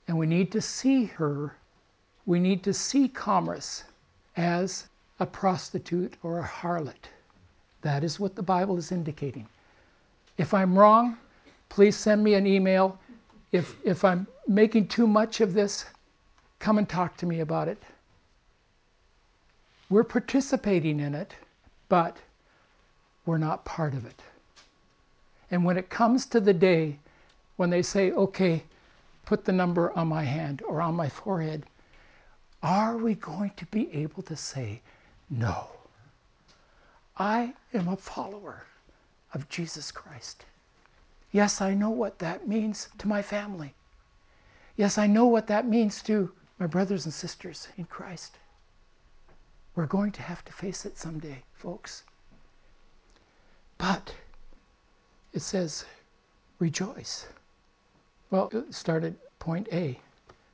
And 0.07 0.17
we 0.17 0.25
need 0.25 0.51
to 0.53 0.63
see 0.63 1.05
her, 1.05 1.55
we 2.25 2.41
need 2.41 2.63
to 2.63 2.73
see 2.73 3.07
commerce 3.07 3.85
as 4.35 4.89
a 5.21 5.27
prostitute 5.27 6.15
or 6.23 6.39
a 6.39 6.45
harlot. 6.47 7.09
That 7.83 8.05
is 8.05 8.19
what 8.21 8.35
the 8.35 8.43
Bible 8.43 8.77
is 8.79 8.93
indicating. 8.93 9.47
If 10.37 10.55
I'm 10.55 10.79
wrong, 10.79 11.19
please 11.69 11.97
send 11.97 12.23
me 12.23 12.35
an 12.35 12.47
email. 12.47 12.99
If, 13.53 13.77
if 13.85 14.05
I'm 14.05 14.27
making 14.47 14.89
too 14.89 15.07
much 15.07 15.41
of 15.41 15.55
this, 15.55 15.85
come 16.59 16.79
and 16.79 16.89
talk 16.89 17.17
to 17.19 17.27
me 17.27 17.41
about 17.41 17.69
it. 17.69 17.83
We're 19.91 20.05
participating 20.05 21.01
in 21.01 21.15
it, 21.15 21.35
but 21.89 22.17
we're 23.27 23.39
not 23.39 23.65
part 23.65 23.95
of 23.95 24.07
it. 24.07 24.23
And 25.51 25.65
when 25.65 25.79
it 25.79 25.89
comes 25.89 26.27
to 26.27 26.41
the 26.41 26.53
day 26.53 26.99
when 27.59 27.71
they 27.71 27.83
say, 27.83 28.13
okay, 28.13 28.63
put 29.27 29.45
the 29.45 29.53
number 29.53 29.91
on 29.99 30.07
my 30.07 30.23
hand 30.23 30.63
or 30.67 30.81
on 30.81 30.95
my 30.95 31.09
forehead, 31.09 31.65
are 32.63 32.97
we 32.97 33.15
going 33.15 33.51
to 33.57 33.67
be 33.67 33.93
able 33.93 34.23
to 34.23 34.37
say, 34.37 34.81
no, 35.31 35.69
I 37.17 37.55
am 37.75 37.89
a 37.89 37.97
follower 37.97 38.65
of 39.35 39.49
Jesus 39.49 39.91
Christ? 39.91 40.45
Yes, 41.33 41.61
I 41.61 41.75
know 41.75 41.91
what 41.91 42.19
that 42.21 42.49
means 42.49 42.89
to 42.99 43.09
my 43.09 43.21
family. 43.23 43.75
Yes, 44.77 44.97
I 44.97 45.07
know 45.07 45.27
what 45.27 45.47
that 45.49 45.67
means 45.67 46.03
to 46.03 46.33
my 46.59 46.67
brothers 46.67 47.05
and 47.05 47.13
sisters 47.13 47.69
in 47.77 47.85
Christ. 47.85 48.39
We're 49.75 49.87
going 49.87 50.13
to 50.13 50.23
have 50.23 50.45
to 50.45 50.53
face 50.53 50.87
it 50.87 50.97
someday, 50.97 51.43
folks. 51.53 52.05
But 53.77 54.15
it 55.33 55.43
says, 55.43 55.85
rejoice. 56.59 57.27
Well, 58.31 58.49
it 58.53 58.75
started 58.75 59.17
point 59.39 59.69
A 59.73 59.99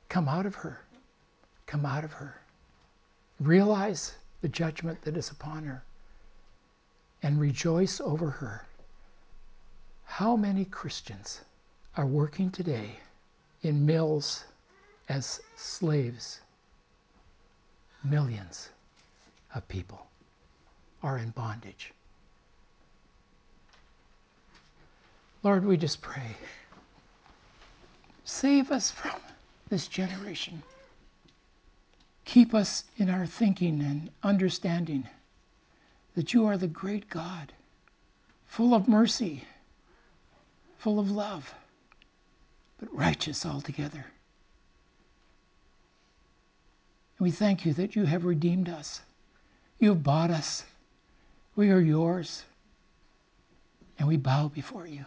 come 0.09 0.27
out 0.27 0.45
of 0.45 0.55
her. 0.55 0.81
Come 1.65 1.85
out 1.85 2.03
of 2.03 2.13
her. 2.13 2.39
Realize 3.39 4.13
the 4.41 4.49
judgment 4.49 5.01
that 5.01 5.17
is 5.17 5.31
upon 5.31 5.63
her 5.63 5.83
and 7.23 7.39
rejoice 7.39 7.99
over 7.99 8.29
her. 8.29 8.65
How 10.03 10.35
many 10.35 10.65
Christians 10.65 11.41
are 11.97 12.05
working 12.05 12.51
today 12.51 12.99
in 13.63 13.85
mills 13.85 14.45
as 15.09 15.41
slaves? 15.55 16.41
Millions 18.03 18.69
of 19.55 19.67
people 19.67 20.05
are 21.01 21.17
in 21.17 21.31
bondage. 21.31 21.91
Lord, 25.41 25.65
we 25.65 25.77
just 25.77 26.01
pray. 26.01 26.35
Save 28.23 28.71
us 28.71 28.89
from 28.89 29.19
this 29.69 29.87
generation. 29.87 30.61
Keep 32.25 32.53
us 32.53 32.83
in 32.97 33.09
our 33.09 33.25
thinking 33.25 33.81
and 33.81 34.09
understanding 34.23 35.07
that 36.15 36.33
you 36.33 36.45
are 36.45 36.57
the 36.57 36.67
great 36.67 37.09
God, 37.09 37.53
full 38.47 38.73
of 38.73 38.87
mercy, 38.87 39.43
full 40.77 40.99
of 40.99 41.11
love, 41.11 41.53
but 42.79 42.93
righteous 42.93 43.45
altogether. 43.45 44.05
And 47.17 47.25
we 47.25 47.31
thank 47.31 47.65
you 47.65 47.73
that 47.73 47.95
you 47.95 48.05
have 48.05 48.25
redeemed 48.25 48.69
us. 48.69 49.01
You 49.79 49.89
have 49.89 50.03
bought 50.03 50.31
us. 50.31 50.65
We 51.55 51.69
are 51.69 51.79
yours. 51.79 52.43
And 53.97 54.07
we 54.07 54.17
bow 54.17 54.49
before 54.49 54.87
you. 54.87 55.05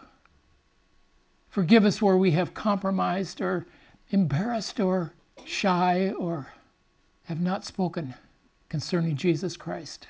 Forgive 1.50 1.84
us 1.84 2.00
where 2.00 2.16
we 2.16 2.30
have 2.30 2.54
compromised 2.54 3.40
or 3.40 3.66
embarrassed 4.10 4.80
or 4.80 5.12
shy 5.44 6.12
or 6.12 6.46
have 7.28 7.42
not 7.42 7.62
spoken 7.62 8.14
concerning 8.70 9.14
Jesus 9.14 9.54
Christ 9.54 10.06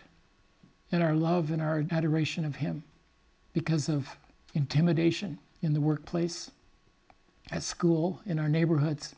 and 0.93 1.03
our 1.03 1.17
love 1.17 1.51
and 1.51 1.61
our 1.61 1.85
adoration 1.91 2.45
of 2.45 2.55
Him 2.55 2.85
because 3.53 3.89
of 3.89 4.09
intimidation 4.55 5.37
in 5.61 5.75
the 5.75 5.81
workplace, 5.81 6.53
at 7.51 7.65
school, 7.65 8.21
in 8.25 8.39
our 8.39 8.49
neighborhoods. 8.49 9.17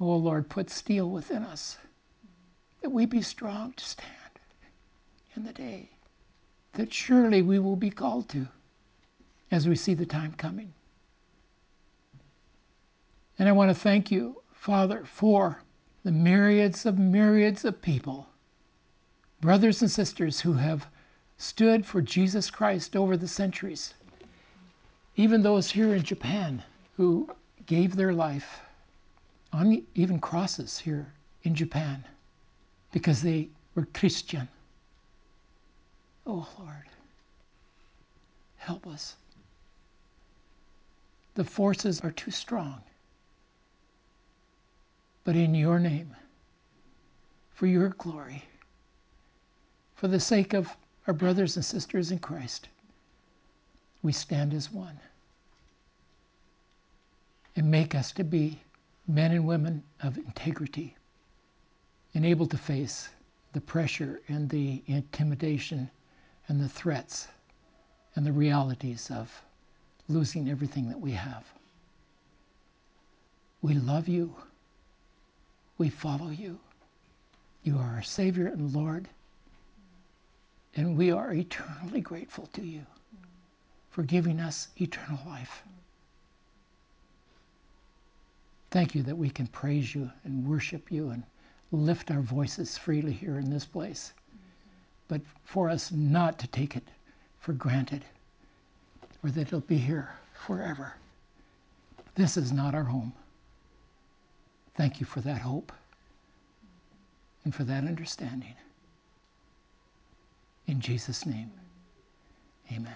Oh 0.00 0.16
Lord, 0.16 0.48
put 0.48 0.68
steel 0.68 1.08
within 1.08 1.44
us 1.44 1.78
that 2.80 2.90
we 2.90 3.06
be 3.06 3.22
strong 3.22 3.72
to 3.74 3.84
stand 3.84 4.08
in 5.36 5.44
the 5.44 5.52
day 5.52 5.90
that 6.72 6.92
surely 6.92 7.40
we 7.40 7.60
will 7.60 7.76
be 7.76 7.90
called 7.90 8.28
to 8.30 8.48
as 9.52 9.68
we 9.68 9.76
see 9.76 9.94
the 9.94 10.06
time 10.06 10.32
coming. 10.32 10.72
And 13.38 13.48
I 13.48 13.52
want 13.52 13.70
to 13.70 13.80
thank 13.80 14.10
you, 14.10 14.42
Father, 14.52 15.04
for 15.04 15.62
the 16.04 16.12
myriads 16.12 16.84
of 16.84 16.98
myriads 16.98 17.64
of 17.64 17.80
people, 17.80 18.26
brothers 19.40 19.82
and 19.82 19.90
sisters 19.90 20.40
who 20.40 20.54
have 20.54 20.86
stood 21.38 21.86
for 21.86 22.02
Jesus 22.02 22.50
Christ 22.50 22.96
over 22.96 23.16
the 23.16 23.28
centuries, 23.28 23.94
even 25.16 25.42
those 25.42 25.70
here 25.70 25.94
in 25.94 26.02
Japan 26.02 26.62
who 26.96 27.28
gave 27.66 27.94
their 27.94 28.12
life 28.12 28.60
on 29.52 29.82
even 29.94 30.18
crosses 30.18 30.78
here 30.78 31.12
in 31.44 31.54
Japan 31.54 32.04
because 32.92 33.22
they 33.22 33.48
were 33.74 33.86
Christian. 33.92 34.48
Oh 36.26 36.48
Lord, 36.58 36.88
help 38.56 38.86
us. 38.86 39.16
The 41.34 41.44
forces 41.44 42.00
are 42.00 42.10
too 42.10 42.30
strong. 42.30 42.82
But 45.24 45.36
in 45.36 45.54
your 45.54 45.78
name, 45.78 46.16
for 47.50 47.66
your 47.66 47.90
glory, 47.90 48.44
for 49.94 50.08
the 50.08 50.20
sake 50.20 50.52
of 50.52 50.76
our 51.06 51.14
brothers 51.14 51.56
and 51.56 51.64
sisters 51.64 52.10
in 52.10 52.18
Christ, 52.18 52.68
we 54.02 54.12
stand 54.12 54.52
as 54.52 54.72
one. 54.72 54.98
And 57.54 57.70
make 57.70 57.94
us 57.94 58.12
to 58.12 58.24
be 58.24 58.60
men 59.06 59.32
and 59.32 59.46
women 59.46 59.82
of 60.02 60.16
integrity 60.16 60.96
and 62.14 62.24
able 62.24 62.46
to 62.46 62.56
face 62.56 63.08
the 63.52 63.60
pressure 63.60 64.20
and 64.28 64.48
the 64.48 64.82
intimidation 64.86 65.90
and 66.48 66.60
the 66.60 66.68
threats 66.68 67.28
and 68.16 68.26
the 68.26 68.32
realities 68.32 69.10
of 69.10 69.30
losing 70.08 70.48
everything 70.48 70.88
that 70.88 71.00
we 71.00 71.12
have. 71.12 71.44
We 73.60 73.74
love 73.74 74.08
you. 74.08 74.34
We 75.82 75.88
follow 75.88 76.30
you. 76.30 76.60
You 77.64 77.76
are 77.76 77.96
our 77.96 78.02
Savior 78.02 78.46
and 78.46 78.72
Lord. 78.72 79.08
And 80.76 80.96
we 80.96 81.10
are 81.10 81.32
eternally 81.32 82.00
grateful 82.00 82.46
to 82.52 82.62
you 82.62 82.86
for 83.90 84.04
giving 84.04 84.38
us 84.38 84.68
eternal 84.80 85.18
life. 85.26 85.64
Thank 88.70 88.94
you 88.94 89.02
that 89.02 89.18
we 89.18 89.28
can 89.28 89.48
praise 89.48 89.92
you 89.92 90.08
and 90.22 90.48
worship 90.48 90.92
you 90.92 91.10
and 91.10 91.24
lift 91.72 92.12
our 92.12 92.22
voices 92.22 92.78
freely 92.78 93.12
here 93.12 93.40
in 93.40 93.50
this 93.50 93.64
place. 93.64 94.12
But 95.08 95.22
for 95.42 95.68
us 95.68 95.90
not 95.90 96.38
to 96.38 96.46
take 96.46 96.76
it 96.76 96.86
for 97.40 97.54
granted, 97.54 98.04
or 99.24 99.30
that 99.30 99.48
it'll 99.48 99.58
be 99.58 99.78
here 99.78 100.10
forever. 100.32 100.94
This 102.14 102.36
is 102.36 102.52
not 102.52 102.72
our 102.72 102.84
home. 102.84 103.12
Thank 104.74 105.00
you 105.00 105.06
for 105.06 105.20
that 105.20 105.40
hope 105.42 105.72
and 107.44 107.54
for 107.54 107.64
that 107.64 107.84
understanding. 107.84 108.54
In 110.66 110.80
Jesus' 110.80 111.26
name, 111.26 111.50
amen. 112.72 112.94